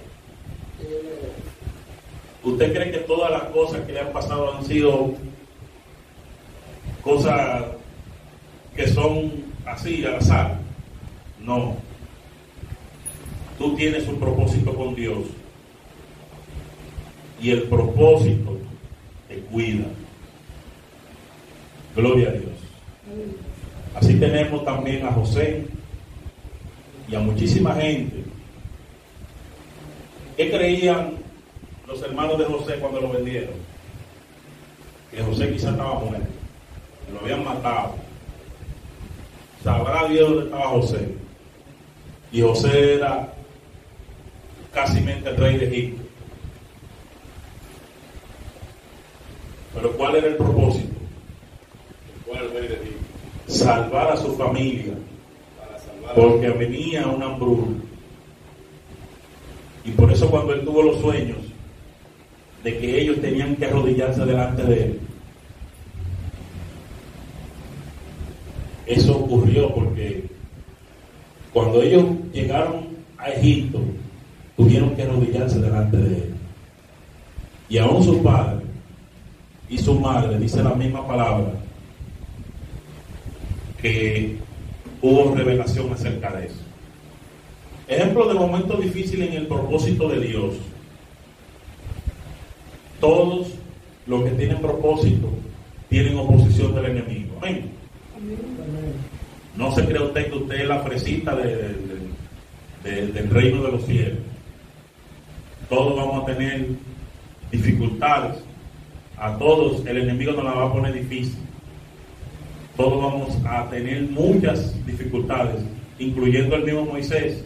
¿Usted 2.42 2.72
cree 2.72 2.90
que 2.90 2.98
todas 2.98 3.30
las 3.30 3.44
cosas 3.44 3.80
que 3.86 3.92
le 3.92 4.00
han 4.00 4.12
pasado 4.12 4.54
han 4.54 4.64
sido 4.64 5.14
cosas 7.02 7.64
que 8.74 8.88
son 8.88 9.44
así, 9.64 10.04
al 10.04 10.16
azar? 10.16 10.58
No. 11.40 11.76
Tú 13.58 13.74
tienes 13.76 14.06
un 14.08 14.18
propósito 14.18 14.74
con 14.74 14.94
Dios. 14.94 15.24
Y 17.40 17.50
el 17.50 17.62
propósito 17.64 18.58
te 19.28 19.38
cuida. 19.40 19.86
Gloria 21.94 22.28
a 22.28 22.32
Dios. 22.32 22.52
Así 23.94 24.14
tenemos 24.14 24.64
también 24.64 25.04
a 25.06 25.12
José 25.12 25.66
y 27.08 27.14
a 27.14 27.20
muchísima 27.20 27.74
gente. 27.74 28.24
¿Qué 30.36 30.50
creían 30.50 31.14
los 31.86 32.00
hermanos 32.02 32.38
de 32.38 32.44
José 32.44 32.74
cuando 32.76 33.00
lo 33.00 33.10
vendieron? 33.10 33.54
Que 35.10 35.22
José 35.22 35.52
quizá 35.52 35.70
estaba 35.70 35.98
muerto, 35.98 36.28
que 37.06 37.12
lo 37.12 37.20
habían 37.20 37.44
matado. 37.44 37.94
sabrá 39.64 40.08
Dios 40.08 40.30
dónde 40.30 40.44
estaba 40.44 40.68
José. 40.68 41.14
Y 42.32 42.40
José 42.42 42.94
era 42.94 43.32
casi 44.72 44.98
el 44.98 45.36
rey 45.36 45.58
de 45.58 45.66
Egipto. 45.66 46.09
Pero 49.74 49.92
¿cuál 49.92 50.16
era 50.16 50.28
el 50.28 50.36
propósito? 50.36 50.88
Salvar 53.46 54.12
a 54.12 54.16
su 54.16 54.34
familia, 54.36 54.94
porque 56.14 56.48
venía 56.50 57.06
una 57.06 57.26
hambruna. 57.26 57.76
Y 59.84 59.90
por 59.92 60.10
eso 60.12 60.30
cuando 60.30 60.52
él 60.52 60.64
tuvo 60.64 60.82
los 60.82 61.00
sueños 61.00 61.38
de 62.62 62.78
que 62.78 63.00
ellos 63.00 63.20
tenían 63.20 63.56
que 63.56 63.66
arrodillarse 63.66 64.24
delante 64.24 64.62
de 64.62 64.82
él, 64.82 65.00
eso 68.86 69.18
ocurrió 69.18 69.74
porque 69.74 70.24
cuando 71.52 71.82
ellos 71.82 72.04
llegaron 72.32 72.88
a 73.18 73.30
Egipto, 73.30 73.80
tuvieron 74.56 74.94
que 74.94 75.02
arrodillarse 75.02 75.58
delante 75.58 75.96
de 75.96 76.16
él. 76.16 76.34
Y 77.68 77.78
aún 77.78 78.02
su 78.02 78.22
padre 78.22 78.59
y 79.70 79.78
su 79.78 79.94
madre 79.98 80.38
dice 80.38 80.62
la 80.62 80.74
misma 80.74 81.06
palabra 81.06 81.52
que 83.80 84.36
hubo 85.00 85.34
revelación 85.34 85.92
acerca 85.92 86.32
de 86.32 86.46
eso. 86.46 86.56
Ejemplo 87.88 88.28
de 88.28 88.34
momento 88.34 88.76
difícil 88.76 89.22
en 89.22 89.32
el 89.32 89.46
propósito 89.46 90.08
de 90.08 90.20
Dios. 90.20 90.54
Todos 93.00 93.48
los 94.06 94.24
que 94.24 94.30
tienen 94.32 94.58
propósito 94.60 95.30
tienen 95.88 96.18
oposición 96.18 96.74
del 96.74 96.86
enemigo. 96.86 97.34
No 99.56 99.72
se 99.74 99.84
crea 99.86 100.02
usted 100.02 100.30
que 100.30 100.36
usted 100.36 100.60
es 100.60 100.68
la 100.68 100.80
fresita 100.80 101.34
de- 101.36 101.76
del 102.84 103.30
reino 103.30 103.62
de 103.62 103.72
los 103.72 103.84
cielos. 103.84 104.18
Todos 105.68 105.96
vamos 105.96 106.22
a 106.22 106.26
tener 106.26 106.66
dificultades. 107.50 108.36
A 109.20 109.36
todos 109.36 109.84
el 109.86 109.98
enemigo 109.98 110.32
nos 110.32 110.44
la 110.44 110.52
va 110.52 110.66
a 110.66 110.72
poner 110.72 110.94
difícil. 110.94 111.36
Todos 112.74 113.02
vamos 113.02 113.36
a 113.46 113.68
tener 113.68 114.04
muchas 114.04 114.74
dificultades, 114.86 115.62
incluyendo 115.98 116.56
el 116.56 116.64
mismo 116.64 116.86
Moisés, 116.86 117.44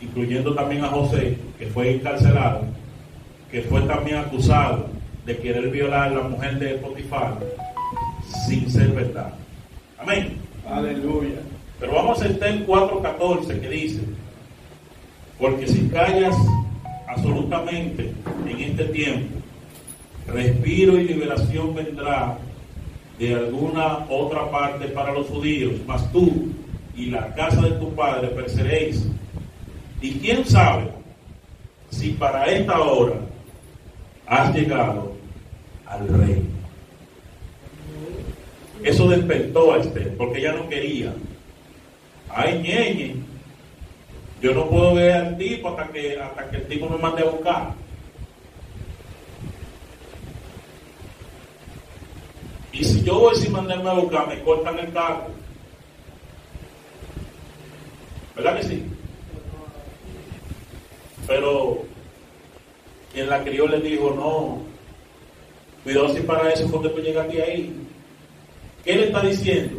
incluyendo 0.00 0.54
también 0.54 0.84
a 0.84 0.88
José, 0.88 1.36
que 1.58 1.66
fue 1.66 1.96
encarcelado, 1.96 2.62
que 3.50 3.62
fue 3.62 3.80
también 3.82 4.18
acusado 4.18 4.86
de 5.24 5.36
querer 5.38 5.68
violar 5.68 6.12
a 6.12 6.14
la 6.14 6.28
mujer 6.28 6.60
de 6.60 6.74
Potifar 6.74 7.38
sin 8.46 8.70
ser 8.70 8.92
verdad. 8.92 9.32
Amén. 9.98 10.36
Aleluya. 10.70 11.40
Pero 11.80 11.92
vamos 11.92 12.22
a 12.22 12.26
Estel 12.28 12.64
4.14 12.64 13.60
que 13.60 13.68
dice, 13.68 14.00
porque 15.40 15.66
si 15.66 15.88
callas 15.88 16.36
absolutamente 17.08 18.12
en 18.48 18.60
este 18.60 18.84
tiempo, 18.84 19.36
respiro 20.28 20.98
y 20.98 21.04
liberación 21.04 21.74
vendrá 21.74 22.38
de 23.18 23.34
alguna 23.34 24.06
otra 24.10 24.50
parte 24.50 24.88
para 24.88 25.12
los 25.12 25.26
judíos, 25.28 25.74
mas 25.86 26.10
tú 26.12 26.48
y 26.94 27.06
la 27.06 27.34
casa 27.34 27.62
de 27.62 27.72
tu 27.72 27.94
padre 27.94 28.28
pereceréis. 28.28 29.06
Y 30.00 30.12
quién 30.18 30.44
sabe 30.44 30.90
si 31.90 32.10
para 32.10 32.46
esta 32.46 32.80
hora 32.80 33.16
has 34.26 34.54
llegado 34.54 35.12
al 35.86 36.08
rey. 36.08 36.42
Eso 38.82 39.08
despertó 39.08 39.72
a 39.72 39.78
Esther, 39.78 40.16
porque 40.16 40.38
ella 40.38 40.52
no 40.52 40.68
quería. 40.68 41.12
Ay, 42.28 42.60
ñeñe, 42.62 43.16
yo 44.42 44.54
no 44.54 44.68
puedo 44.68 44.94
ver 44.94 45.12
al 45.12 45.38
tipo 45.38 45.68
hasta 45.70 45.88
que, 45.88 46.20
hasta 46.20 46.50
que 46.50 46.56
el 46.58 46.66
tipo 46.66 46.88
me 46.88 46.98
mande 46.98 47.22
a 47.22 47.30
buscar. 47.30 47.85
Y 52.78 52.84
si 52.84 53.02
yo 53.02 53.18
voy 53.18 53.34
sin 53.36 53.52
mandarme 53.52 53.88
a 53.88 53.94
buscar, 53.94 54.28
me 54.28 54.42
cortan 54.42 54.78
el 54.78 54.92
carro. 54.92 55.28
¿Verdad 58.34 58.56
que 58.58 58.62
sí? 58.64 58.84
Pero 61.26 61.78
quien 63.14 63.30
la 63.30 63.42
crió 63.42 63.66
le 63.66 63.80
dijo, 63.80 64.10
no, 64.14 64.58
cuidado 65.84 66.14
si 66.14 66.20
para 66.20 66.50
eso 66.50 66.68
fue 66.68 66.82
que 66.82 66.88
tú 66.90 67.00
llegaste 67.00 67.42
ahí. 67.42 67.74
¿Qué 68.84 68.94
le 68.94 69.06
está 69.06 69.22
diciendo? 69.22 69.78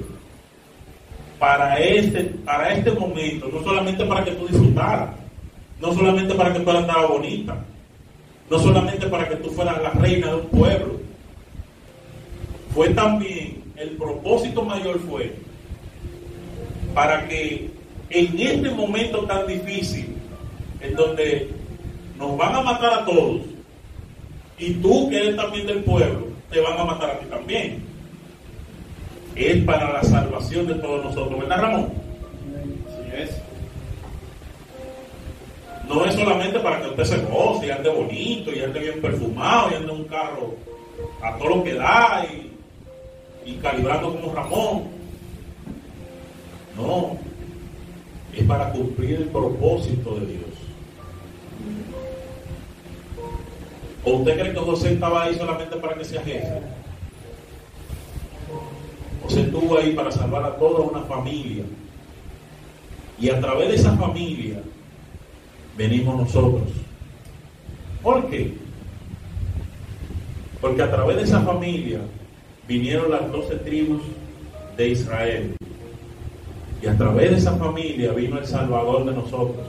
Para 1.38 1.78
este, 1.78 2.24
para 2.24 2.74
este 2.74 2.92
momento, 2.92 3.48
no 3.48 3.64
solamente 3.64 4.04
para 4.06 4.26
que 4.26 4.32
tú 4.32 4.48
disfrutaras, 4.48 5.12
no 5.80 5.94
solamente 5.94 6.34
para 6.34 6.52
que 6.52 6.62
tú 6.62 6.72
andaras 6.72 7.08
bonita, 7.08 7.64
no 8.50 8.58
solamente 8.58 9.06
para 9.06 9.30
que 9.30 9.36
tú 9.36 9.52
fueras 9.52 9.80
la 9.84 9.92
reina 9.92 10.30
de 10.30 10.36
un 10.36 10.48
pueblo, 10.48 11.07
fue 12.78 12.90
también, 12.90 13.64
el 13.76 13.90
propósito 13.98 14.62
mayor 14.62 15.00
fue 15.00 15.34
para 16.94 17.28
que 17.28 17.72
en 18.12 18.40
este 18.40 18.70
momento 18.70 19.26
tan 19.26 19.48
difícil, 19.48 20.16
en 20.82 20.96
donde 20.96 21.50
nos 22.20 22.38
van 22.38 22.54
a 22.54 22.62
matar 22.62 22.94
a 22.94 23.06
todos, 23.06 23.42
y 24.60 24.74
tú 24.74 25.10
que 25.10 25.18
eres 25.18 25.36
también 25.36 25.66
del 25.66 25.84
pueblo, 25.84 26.28
te 26.52 26.62
van 26.62 26.80
a 26.80 26.84
matar 26.84 27.10
a 27.10 27.20
ti 27.20 27.26
también. 27.26 27.82
Es 29.36 29.58
para 29.64 29.94
la 29.94 30.04
salvación 30.04 30.68
de 30.68 30.76
todos 30.76 31.04
nosotros, 31.04 31.40
¿verdad 31.40 31.62
Ramón? 31.62 31.94
Así 32.88 33.24
es. 33.24 33.42
No 35.90 36.06
es 36.06 36.14
solamente 36.14 36.60
para 36.60 36.80
que 36.84 36.90
usted 36.90 37.06
se 37.06 37.18
goce 37.26 37.66
y 37.66 37.72
ande 37.72 37.90
bonito 37.90 38.52
y 38.52 38.62
ande 38.62 38.80
bien 38.82 39.02
perfumado 39.02 39.72
y 39.72 39.74
ande 39.74 39.92
un 39.92 40.04
carro 40.04 40.54
a 41.24 41.36
todo 41.40 41.56
lo 41.56 41.64
que 41.64 41.74
da 41.74 42.24
y, 42.32 42.48
y 43.48 43.54
calibrando 43.56 44.14
como 44.14 44.34
Ramón. 44.34 44.84
No, 46.76 47.18
es 48.36 48.44
para 48.44 48.72
cumplir 48.72 49.16
el 49.16 49.28
propósito 49.30 50.16
de 50.16 50.26
Dios. 50.28 50.44
¿O 54.04 54.12
usted 54.18 54.40
cree 54.40 54.54
que 54.54 54.60
José 54.60 54.94
estaba 54.94 55.24
ahí 55.24 55.36
solamente 55.36 55.76
para 55.78 55.96
que 55.96 56.06
sea 56.06 56.22
jefe? 56.22 56.62
José 59.24 59.42
estuvo 59.42 59.78
ahí 59.78 59.94
para 59.94 60.12
salvar 60.12 60.44
a 60.44 60.56
toda 60.58 60.82
una 60.82 61.02
familia. 61.02 61.64
Y 63.20 63.30
a 63.30 63.40
través 63.40 63.70
de 63.70 63.76
esa 63.76 63.98
familia 63.98 64.62
venimos 65.76 66.18
nosotros. 66.18 66.70
¿Por 68.04 68.30
qué? 68.30 68.54
Porque 70.62 70.82
a 70.82 70.92
través 70.92 71.18
de 71.18 71.24
esa 71.24 71.42
familia 71.42 72.02
vinieron 72.68 73.12
las 73.12 73.32
doce 73.32 73.56
tribus 73.58 74.02
de 74.76 74.90
Israel. 74.90 75.56
Y 76.82 76.88
a 76.88 76.98
través 76.98 77.32
de 77.32 77.38
esa 77.38 77.56
familia 77.56 78.12
vino 78.14 78.38
el 78.38 78.46
Salvador 78.46 79.06
de 79.06 79.14
nosotros. 79.14 79.66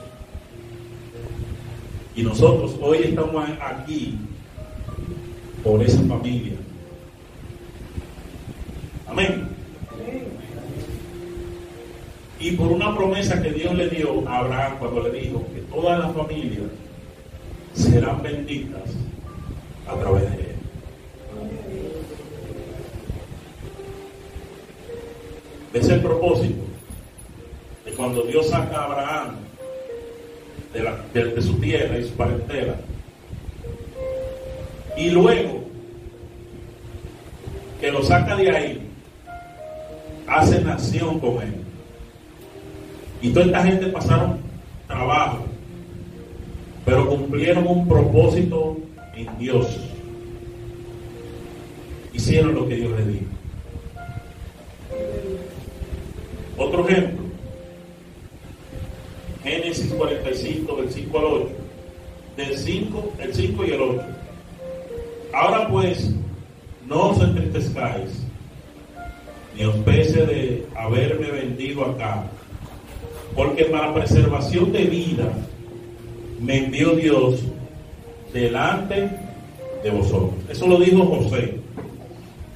Y 2.15 2.23
nosotros 2.23 2.77
hoy 2.83 2.99
estamos 3.05 3.49
aquí 3.61 4.19
por 5.63 5.83
esa 5.83 6.03
familia. 6.03 6.55
Amén. 9.07 9.49
Y 12.41 12.53
por 12.53 12.69
una 12.69 12.97
promesa 12.97 13.43
que 13.43 13.53
Dios 13.53 13.75
le 13.75 13.89
dio 13.89 14.29
a 14.29 14.39
Abraham 14.39 14.77
cuando 14.79 15.09
le 15.09 15.21
dijo 15.21 15.45
que 15.55 15.61
todas 15.63 15.99
las 15.99 16.15
familias 16.15 16.71
serán 17.75 18.23
benditas 18.23 18.83
a 19.89 19.95
través 19.97 20.23
de 20.23 20.37
él. 20.37 20.49
Ese 25.29 25.58
es 25.73 25.89
el 25.89 26.01
propósito 26.01 26.63
de 27.85 27.93
cuando 27.93 28.23
Dios 28.23 28.49
saca 28.49 28.77
a 28.77 28.85
Abraham 28.85 29.37
de, 30.73 31.43
su 31.43 31.55
tierra 31.55 31.99
y 31.99 32.05
su 32.05 32.15
parentela. 32.15 32.75
Y 34.97 35.11
luego 35.11 35.65
que 37.81 37.91
lo 37.91 38.03
saca 38.03 38.37
de 38.37 38.51
ahí, 38.51 38.81
hace 40.27 40.61
nación 40.61 41.21
con 41.21 41.43
él. 41.43 41.55
Y 43.23 43.31
toda 43.31 43.47
esta 43.47 43.63
gente 43.63 43.87
pasaron 43.87 44.39
trabajo, 44.87 45.45
pero 46.85 47.09
cumplieron 47.09 47.67
un 47.67 47.89
propósito 47.89 48.79
en 49.15 49.39
Dios. 49.39 49.79
Hicieron 52.13 52.55
lo 52.55 52.69
que 52.69 52.77
Dios 52.77 52.99
les 52.99 53.07
dijo. 53.09 53.28
Otro 56.59 56.89
ejemplo, 56.89 57.25
Génesis 59.45 59.93
45, 59.93 60.77
del 60.77 60.91
5 60.91 61.19
al 61.19 61.25
8. 61.25 61.49
Del 62.37 62.59
5, 62.59 63.13
el 63.21 63.35
5 63.35 63.65
y 63.65 63.71
el 63.71 63.81
8. 63.81 64.03
Ahora 65.33 65.69
pues, 65.69 66.11
no 66.87 67.11
os 67.11 67.21
entristezcáis, 67.21 68.23
ni 69.57 69.65
os 69.65 69.77
pese 69.77 70.27
de 70.27 70.67
haberme 70.77 71.31
vendido 71.31 71.85
acá, 71.85 72.25
porque 73.37 73.65
para 73.67 73.95
preservación 73.95 74.73
de 74.73 74.85
vida 74.85 75.33
me 76.41 76.65
envió 76.65 76.95
Dios 76.97 77.43
delante 78.33 79.11
de 79.83 79.91
vosotros. 79.91 80.35
Eso 80.49 80.67
lo 80.67 80.79
dijo 80.79 81.05
José. 81.05 81.55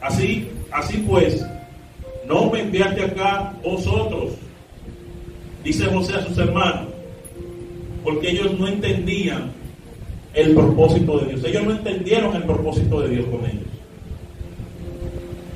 Así, 0.01 0.49
así 0.73 0.99
pues, 1.09 1.45
no 2.33 2.51
me 2.51 2.61
enviaste 2.61 3.05
acá 3.05 3.53
vosotros, 3.63 4.33
dice 5.63 5.85
José 5.87 6.15
a 6.15 6.25
sus 6.25 6.39
hermanos, 6.39 6.89
porque 8.03 8.31
ellos 8.31 8.59
no 8.59 8.67
entendían 8.69 9.53
el 10.33 10.55
propósito 10.55 11.19
de 11.19 11.27
Dios. 11.27 11.45
Ellos 11.45 11.65
no 11.65 11.73
entendieron 11.73 12.35
el 12.35 12.45
propósito 12.45 13.01
de 13.03 13.09
Dios 13.11 13.27
con 13.27 13.45
ellos. 13.45 13.67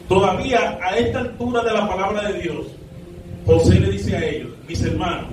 Todavía 0.06 0.78
a 0.82 0.98
esta 0.98 1.20
altura 1.20 1.64
de 1.64 1.72
la 1.72 1.88
palabra 1.88 2.30
de 2.30 2.42
Dios, 2.42 2.66
José 3.46 3.80
le 3.80 3.90
dice 3.90 4.16
a 4.16 4.24
ellos, 4.24 4.50
mis 4.68 4.82
hermanos, 4.82 5.30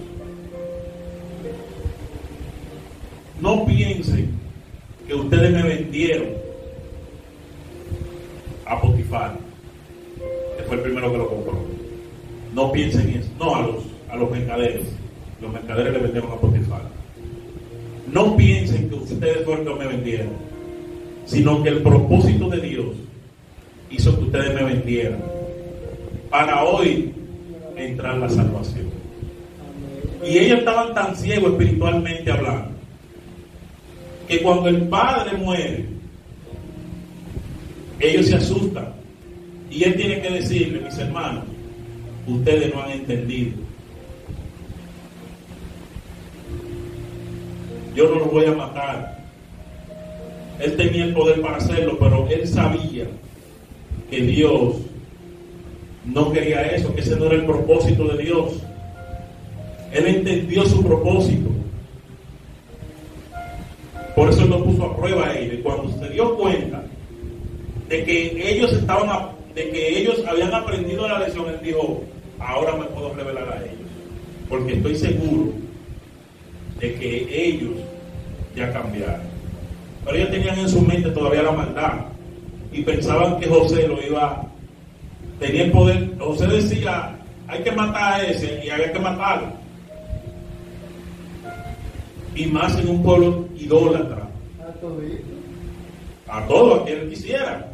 no 3.42 3.66
piensen 3.66 4.32
que 5.06 5.14
ustedes 5.14 5.52
me 5.52 5.64
vendieron 5.64 6.30
a 8.66 8.80
Potifar, 8.80 9.43
No 12.54 12.72
piensen 12.72 13.10
eso, 13.10 13.30
no 13.40 13.56
a 13.56 13.62
los, 13.62 13.76
a 14.10 14.16
los 14.16 14.32
mercaderes. 14.32 14.86
Los 15.42 15.52
mercaderes 15.52 15.94
le 15.94 16.00
vendieron 16.00 16.32
a 16.32 16.36
Potifar. 16.36 16.84
No 18.12 18.36
piensen 18.38 18.90
que 18.90 18.96
ustedes 18.96 19.44
fueron 19.44 19.66
que 19.66 19.74
me 19.74 19.88
vendieron, 19.88 20.34
sino 21.26 21.64
que 21.64 21.70
el 21.70 21.82
propósito 21.82 22.50
de 22.50 22.62
Dios 22.62 22.96
hizo 23.90 24.18
que 24.18 24.26
ustedes 24.26 24.54
me 24.54 24.64
vendieran 24.64 25.24
para 26.30 26.64
hoy 26.64 27.14
entrar 27.76 28.18
la 28.18 28.30
salvación. 28.30 28.92
Y 30.26 30.38
ellos 30.38 30.60
estaban 30.60 30.94
tan 30.94 31.16
ciegos 31.16 31.54
espiritualmente 31.54 32.32
hablando 32.32 32.74
que 34.28 34.42
cuando 34.42 34.70
el 34.70 34.84
padre 34.88 35.38
muere, 35.38 35.86
ellos 38.00 38.28
se 38.28 38.36
asustan. 38.36 38.94
Y 39.70 39.84
él 39.84 39.96
tiene 39.96 40.22
que 40.22 40.30
decirle, 40.30 40.82
mis 40.82 40.98
hermanos, 40.98 41.44
ustedes 42.28 42.74
no 42.74 42.82
han 42.82 42.92
entendido. 42.92 43.58
Yo 47.96 48.10
no 48.10 48.16
los 48.16 48.32
voy 48.32 48.46
a 48.46 48.54
matar. 48.54 49.24
Él 50.60 50.76
tenía 50.78 51.06
el 51.06 51.14
poder 51.14 51.42
para 51.42 51.58
hacerlo, 51.58 51.98
pero 52.00 52.28
él 52.28 52.48
sabía 52.48 53.06
que 54.10 54.22
Dios 54.22 54.78
no 56.06 56.32
quería 56.32 56.62
eso, 56.64 56.94
que 56.94 57.02
ese 57.02 57.16
no 57.16 57.26
era 57.26 57.36
el 57.36 57.46
propósito 57.46 58.08
de 58.08 58.24
Dios. 58.24 58.54
Él 59.92 60.08
entendió 60.08 60.66
su 60.66 60.84
propósito. 60.84 61.50
Por 64.16 64.30
eso 64.30 64.44
él 64.44 64.50
lo 64.50 64.64
puso 64.64 64.84
a 64.86 64.98
prueba 64.98 65.28
a 65.28 65.38
ellos. 65.38 65.56
Y 65.56 65.62
cuando 65.62 65.90
se 66.00 66.10
dio 66.10 66.36
cuenta 66.36 66.84
de 67.90 68.04
que 68.04 68.52
ellos 68.52 68.74
estaban, 68.74 69.30
de 69.56 69.70
que 69.70 70.00
ellos 70.00 70.24
habían 70.28 70.54
aprendido 70.54 71.08
la 71.08 71.20
lección, 71.20 71.48
él 71.50 71.60
dijo, 71.64 72.04
ahora 72.46 72.76
me 72.76 72.86
puedo 72.86 73.14
revelar 73.14 73.50
a 73.50 73.58
ellos. 73.58 73.90
Porque 74.50 74.74
estoy 74.74 74.96
seguro 74.96 75.54
de 76.80 76.94
que 76.96 77.48
ellos 77.48 77.74
ya 78.56 78.72
cambiaron. 78.72 79.22
Pero 80.06 80.18
ellos 80.18 80.32
tenían 80.32 80.60
en 80.60 80.70
su 80.70 80.82
mente 80.82 81.10
todavía 81.12 81.44
la 81.44 81.52
maldad 81.52 81.94
y 82.72 82.82
pensaban 82.82 83.40
que 83.40 83.48
José 83.48 83.88
lo 83.88 84.02
iba, 84.04 84.44
tenía 85.40 85.64
el 85.64 85.72
poder. 85.72 86.10
José 86.20 86.48
decía, 86.48 87.16
hay 87.48 87.64
que 87.64 87.72
matar 87.72 88.14
a 88.14 88.24
ese 88.24 88.62
y 88.66 88.70
había 88.70 88.92
que 88.92 89.00
matarlo. 89.00 89.48
Y 92.36 92.48
más 92.48 92.78
en 92.80 92.90
un 92.90 93.04
pueblo 93.04 93.48
idólatra. 93.56 94.28
A 96.28 96.48
todo, 96.48 96.76
a 96.76 96.86
quien 96.86 97.10
quisiera. 97.10 97.68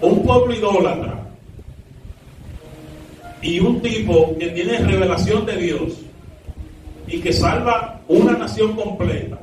Un 0.00 0.22
pueblo 0.22 0.54
idólatra. 0.54 1.21
Y 3.42 3.60
un 3.60 3.80
tipo 3.82 4.36
que 4.38 4.48
tiene 4.48 4.78
revelación 4.78 5.44
de 5.44 5.56
Dios 5.56 5.92
y 7.06 7.20
que 7.20 7.32
salva 7.32 8.00
una 8.08 8.32
nación 8.32 8.74
completa. 8.74 9.38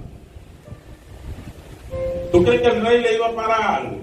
¿Tú 2.31 2.43
crees 2.43 2.61
que 2.61 2.67
el 2.67 2.85
rey 2.85 3.01
le 3.01 3.15
iba 3.15 3.27
a 3.27 3.35
parar 3.35 3.81
algo? 3.81 3.97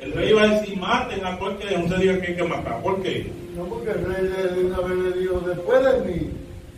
El 0.00 0.12
rey 0.12 0.30
iba 0.30 0.42
a 0.42 0.48
decir, 0.48 0.76
maten 0.76 1.24
a 1.24 1.38
cualquier 1.38 1.82
que 1.82 1.88
se 1.88 1.96
diga 1.98 2.20
que 2.20 2.26
hay 2.28 2.36
que 2.36 2.44
matar. 2.44 2.82
¿Por 2.82 3.00
qué? 3.02 3.30
No, 3.56 3.64
porque 3.64 3.90
el 3.90 4.04
rey 4.04 4.56
de 4.56 4.64
una 4.64 4.80
vez 4.80 4.98
le 4.98 5.20
dijo, 5.20 5.40
después 5.40 5.84
de 5.84 6.12
mí. 6.12 6.30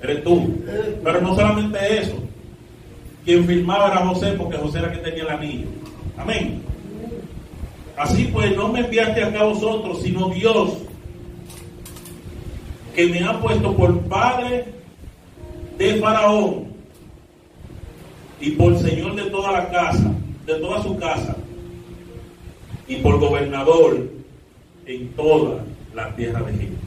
Eres 0.03 0.23
tú. 0.23 0.55
Pero 1.03 1.21
no 1.23 1.35
solamente 1.35 1.99
eso. 1.99 2.17
Quien 3.25 3.47
firmaba 3.47 3.91
era 3.91 4.07
José, 4.07 4.33
porque 4.33 4.59
José 4.59 4.81
era 4.81 4.93
que 4.93 4.99
tenía 4.99 5.23
el 5.23 5.31
anillo. 5.31 5.69
Amén. 6.19 6.63
Así 7.97 8.25
pues, 8.33 8.55
no 8.57 8.69
me 8.69 8.81
enviaste 8.81 9.23
acá 9.23 9.41
a 9.41 9.45
vosotros, 9.45 10.03
sino 10.03 10.29
Dios, 10.29 10.79
que 12.95 13.07
me 13.07 13.25
ha 13.25 13.41
puesto 13.41 13.75
por 13.75 14.01
padre 14.03 14.67
de 15.77 15.97
Faraón 15.97 16.67
y 18.41 18.51
por 18.53 18.79
señor 18.79 19.17
de 19.17 19.31
toda 19.31 19.53
la 19.53 19.71
casa, 19.71 20.13
de 20.47 20.55
toda 20.55 20.83
su 20.83 20.97
casa, 20.97 21.37
y 22.87 22.97
por 22.97 23.19
gobernador 23.19 24.09
en 24.87 25.09
toda 25.15 25.65
la 25.95 26.15
tierra 26.15 26.43
de 26.43 26.53
Egipto. 26.53 26.87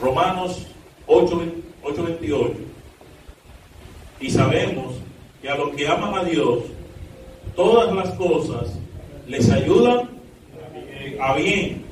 Romanos 0.00 0.66
8, 1.06 1.42
8:28. 1.82 2.54
Y 4.20 4.30
sabemos 4.30 4.94
que 5.40 5.48
a 5.48 5.56
los 5.56 5.70
que 5.70 5.86
aman 5.86 6.14
a 6.14 6.24
Dios, 6.24 6.64
todas 7.54 7.94
las 7.94 8.10
cosas 8.14 8.78
les 9.26 9.48
ayudan 9.50 10.19
a 11.20 11.34
bien. 11.34 11.82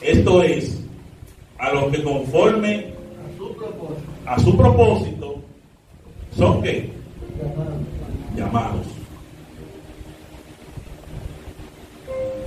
Esto 0.00 0.42
es, 0.42 0.82
a 1.58 1.72
los 1.72 1.92
que 1.92 2.02
conforme 2.02 2.86
a 4.26 4.38
su 4.38 4.56
propósito 4.56 5.36
son 6.36 6.62
que 6.62 6.90
llamados. 8.36 8.86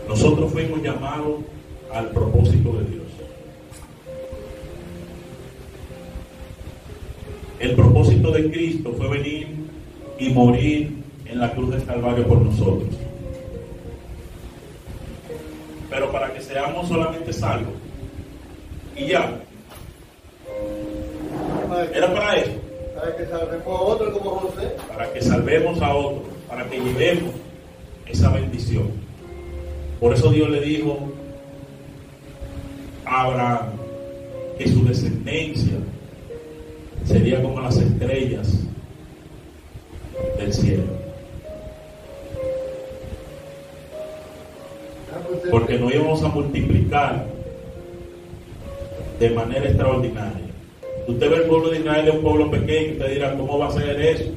Nosotros 0.07 0.51
fuimos 0.51 0.81
llamados 0.81 1.41
al 1.93 2.09
propósito 2.11 2.73
de 2.73 2.85
Dios. 2.85 3.07
El 7.59 7.75
propósito 7.75 8.31
de 8.31 8.51
Cristo 8.51 8.93
fue 8.97 9.09
venir 9.09 9.47
y 10.19 10.29
morir 10.29 10.95
en 11.25 11.39
la 11.39 11.51
cruz 11.53 11.71
del 11.71 11.83
Calvario 11.85 12.27
por 12.27 12.41
nosotros. 12.41 13.06
Pero 15.97 16.11
para 16.11 16.31
que 16.31 16.39
seamos 16.41 16.87
solamente 16.87 17.33
salvos. 17.33 17.73
Y 18.95 19.07
ya. 19.07 19.35
Era 21.91 22.13
para 22.13 22.35
eso. 22.35 22.51
Para 22.95 23.17
que 23.17 23.25
salvemos 23.25 23.67
a 23.67 23.81
otro 23.81 24.13
como 24.13 24.29
José. 24.41 24.75
Para 24.87 25.11
que 25.11 25.21
salvemos 25.23 25.81
a 25.81 25.95
otros. 25.95 26.21
Para 26.47 26.69
que 26.69 26.79
llevemos 26.79 27.31
esa 28.05 28.29
bendición. 28.29 28.91
Por 29.99 30.13
eso 30.13 30.29
Dios 30.29 30.51
le 30.51 30.61
dijo 30.61 30.99
a 33.03 33.23
Abraham 33.23 33.69
que 34.59 34.67
su 34.67 34.85
descendencia 34.85 35.77
sería 37.05 37.41
como 37.41 37.59
las 37.59 37.75
estrellas 37.75 38.53
del 40.37 40.53
cielo. 40.53 41.06
Porque 45.51 45.77
no 45.77 45.89
íbamos 45.89 46.23
a 46.23 46.27
multiplicar 46.29 47.25
de 49.19 49.29
manera 49.31 49.65
extraordinaria. 49.65 50.47
Usted 51.07 51.29
ve 51.29 51.35
el 51.37 51.43
pueblo 51.43 51.69
de 51.69 51.79
Israel 51.79 52.07
es 52.07 52.15
un 52.15 52.21
pueblo 52.21 52.51
pequeño, 52.51 52.93
usted 52.93 53.13
dirá, 53.13 53.37
¿cómo 53.37 53.57
va 53.57 53.67
a 53.67 53.71
ser 53.71 53.99
eso? 53.99 54.31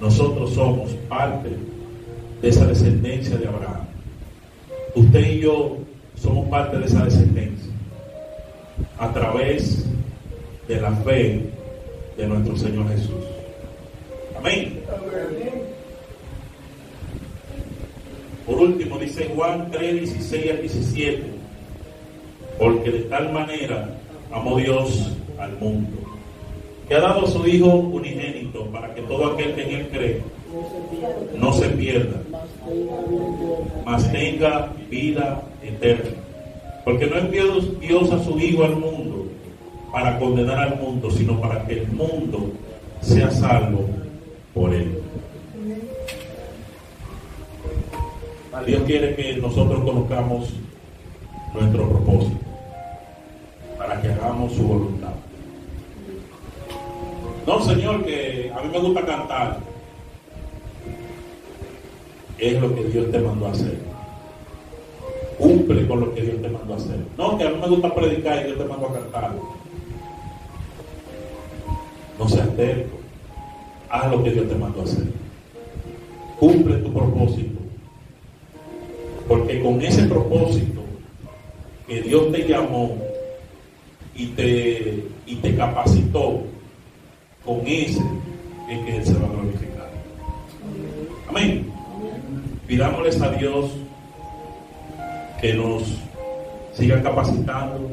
Nosotros 0.00 0.52
somos 0.52 0.90
parte 1.08 1.50
de 2.40 2.48
esa 2.48 2.66
descendencia 2.66 3.36
de 3.36 3.48
Abraham. 3.48 3.86
Usted 4.94 5.26
y 5.26 5.40
yo 5.40 5.78
somos 6.16 6.48
parte 6.48 6.78
de 6.78 6.86
esa 6.86 7.04
descendencia 7.04 7.72
a 8.98 9.12
través 9.12 9.84
de 10.68 10.80
la 10.80 10.92
fe 10.92 11.40
de 12.16 12.26
nuestro 12.26 12.56
Señor 12.56 12.88
Jesús. 12.88 13.24
Amén. 14.36 14.80
Por 18.46 18.58
último, 18.58 18.98
dice 18.98 19.30
Juan 19.34 19.70
3, 19.70 20.00
16 20.00 20.50
al 20.50 20.60
17, 20.60 21.22
porque 22.58 22.90
de 22.90 23.00
tal 23.02 23.32
manera 23.32 23.88
amó 24.32 24.56
Dios 24.56 25.12
al 25.38 25.56
mundo, 25.58 25.96
que 26.88 26.94
ha 26.94 27.00
dado 27.00 27.24
a 27.24 27.30
su 27.30 27.46
Hijo 27.46 27.68
unigénito 27.68 28.66
para 28.66 28.94
que 28.94 29.02
todo 29.02 29.26
aquel 29.26 29.54
que 29.54 29.62
en 29.62 29.80
él 29.80 29.88
cree 29.92 30.20
no 31.38 31.52
se 31.52 31.68
pierda, 31.70 32.20
mas 33.84 34.10
tenga 34.12 34.72
vida 34.90 35.42
eterna. 35.62 36.10
Porque 36.84 37.06
no 37.06 37.16
envió 37.16 37.60
Dios 37.80 38.10
a 38.10 38.22
su 38.24 38.38
Hijo 38.38 38.64
al 38.64 38.76
mundo 38.76 39.26
para 39.92 40.18
condenar 40.18 40.58
al 40.58 40.80
mundo, 40.80 41.10
sino 41.10 41.40
para 41.40 41.64
que 41.66 41.74
el 41.74 41.88
mundo 41.88 42.50
sea 43.00 43.30
salvo 43.30 43.86
por 44.54 44.74
él. 44.74 44.98
Dios 48.60 48.82
quiere 48.84 49.16
que 49.16 49.36
nosotros 49.38 49.82
conozcamos 49.82 50.50
nuestro 51.54 51.88
propósito, 51.88 52.36
para 53.78 54.00
que 54.00 54.08
hagamos 54.08 54.52
su 54.52 54.62
voluntad. 54.62 55.12
No, 57.46 57.60
Señor, 57.64 58.04
que 58.04 58.52
a 58.54 58.62
mí 58.62 58.68
me 58.70 58.78
gusta 58.78 59.04
cantar. 59.04 59.58
Es 62.38 62.60
lo 62.60 62.74
que 62.74 62.84
Dios 62.84 63.10
te 63.10 63.18
mandó 63.18 63.46
a 63.46 63.50
hacer. 63.52 63.78
Cumple 65.38 65.86
con 65.88 66.00
lo 66.00 66.14
que 66.14 66.22
Dios 66.22 66.40
te 66.40 66.48
mandó 66.48 66.74
a 66.74 66.76
hacer. 66.76 67.00
No, 67.18 67.38
que 67.38 67.44
a 67.44 67.50
mí 67.50 67.56
me 67.60 67.68
gusta 67.68 67.94
predicar 67.94 68.42
y 68.42 68.44
Dios 68.44 68.58
te 68.58 68.64
mandó 68.64 68.86
a 68.86 68.92
cantar. 68.92 69.32
No 72.18 72.28
seas 72.28 72.54
terco. 72.54 72.98
Haz 73.88 74.10
lo 74.10 74.22
que 74.22 74.30
Dios 74.30 74.48
te 74.48 74.54
mandó 74.54 74.80
a 74.80 74.84
hacer. 74.84 75.04
Cumple 76.38 76.76
tu 76.76 76.92
propósito. 76.92 77.61
Porque 79.32 79.62
con 79.62 79.80
ese 79.80 80.02
propósito 80.02 80.82
que 81.86 82.02
Dios 82.02 82.30
te 82.32 82.46
llamó 82.46 82.98
y 84.14 84.26
te, 84.26 85.04
y 85.24 85.36
te 85.36 85.56
capacitó, 85.56 86.42
con 87.42 87.66
ese 87.66 88.02
es 88.68 88.78
que 88.84 88.96
Él 88.98 89.06
se 89.06 89.14
va 89.14 89.26
a 89.26 89.30
glorificar. 89.30 89.90
Amén. 91.30 91.66
Pidámosles 92.66 93.22
a 93.22 93.30
Dios 93.32 93.70
que 95.40 95.54
nos 95.54 95.82
siga 96.74 97.02
capacitando. 97.02 97.88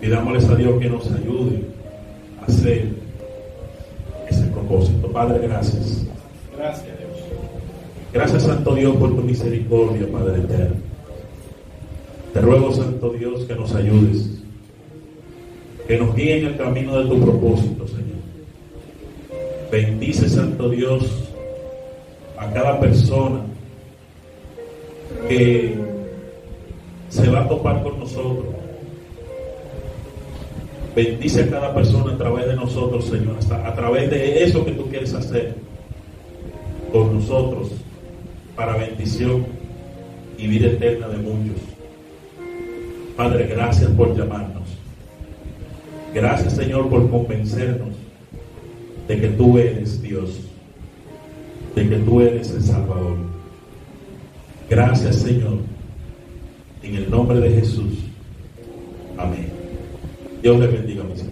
Pidámosles 0.00 0.48
a 0.48 0.56
Dios 0.56 0.80
que 0.80 0.88
nos 0.88 1.06
ayude 1.06 1.62
a 2.42 2.46
hacer 2.46 2.88
ese 4.28 4.42
propósito. 4.46 5.06
Padre, 5.12 5.46
gracias. 5.46 6.04
Gracias. 6.56 6.99
Gracias, 8.12 8.42
Santo 8.42 8.74
Dios, 8.74 8.96
por 8.96 9.14
tu 9.14 9.22
misericordia, 9.22 10.06
Padre 10.10 10.40
eterno. 10.40 10.76
Te 12.32 12.40
ruego, 12.40 12.72
Santo 12.72 13.10
Dios, 13.10 13.44
que 13.44 13.54
nos 13.54 13.72
ayudes, 13.72 14.30
que 15.86 15.96
nos 15.96 16.14
guíe 16.16 16.38
en 16.38 16.46
el 16.46 16.56
camino 16.56 16.98
de 16.98 17.08
tu 17.08 17.20
propósito, 17.20 17.86
Señor. 17.86 18.18
Bendice, 19.70 20.28
Santo 20.28 20.68
Dios, 20.70 21.04
a 22.36 22.52
cada 22.52 22.80
persona 22.80 23.42
que 25.28 25.76
se 27.10 27.30
va 27.30 27.42
a 27.42 27.48
topar 27.48 27.80
con 27.84 28.00
nosotros. 28.00 28.46
Bendice 30.96 31.44
a 31.44 31.50
cada 31.50 31.72
persona 31.72 32.14
a 32.14 32.18
través 32.18 32.46
de 32.48 32.56
nosotros, 32.56 33.04
Señor, 33.04 33.36
hasta 33.38 33.68
a 33.68 33.72
través 33.76 34.10
de 34.10 34.42
eso 34.42 34.64
que 34.64 34.72
tú 34.72 34.86
quieres 34.88 35.14
hacer 35.14 35.54
con 36.92 37.14
nosotros 37.14 37.70
para 38.60 38.76
bendición 38.76 39.46
y 40.36 40.46
vida 40.46 40.66
eterna 40.66 41.08
de 41.08 41.16
muchos. 41.16 41.62
Padre, 43.16 43.46
gracias 43.46 43.90
por 43.92 44.14
llamarnos. 44.14 44.68
Gracias, 46.12 46.56
Señor, 46.56 46.90
por 46.90 47.10
convencernos 47.10 47.94
de 49.08 49.18
que 49.18 49.28
tú 49.28 49.56
eres 49.56 50.02
Dios, 50.02 50.40
de 51.74 51.88
que 51.88 51.96
tú 51.96 52.20
eres 52.20 52.50
el 52.50 52.60
Salvador. 52.62 53.16
Gracias, 54.68 55.16
Señor, 55.16 55.60
en 56.82 56.96
el 56.96 57.10
nombre 57.10 57.40
de 57.40 57.60
Jesús. 57.60 57.94
Amén. 59.16 59.48
Dios 60.42 60.60
le 60.60 60.66
bendiga, 60.66 61.02
mis 61.04 61.29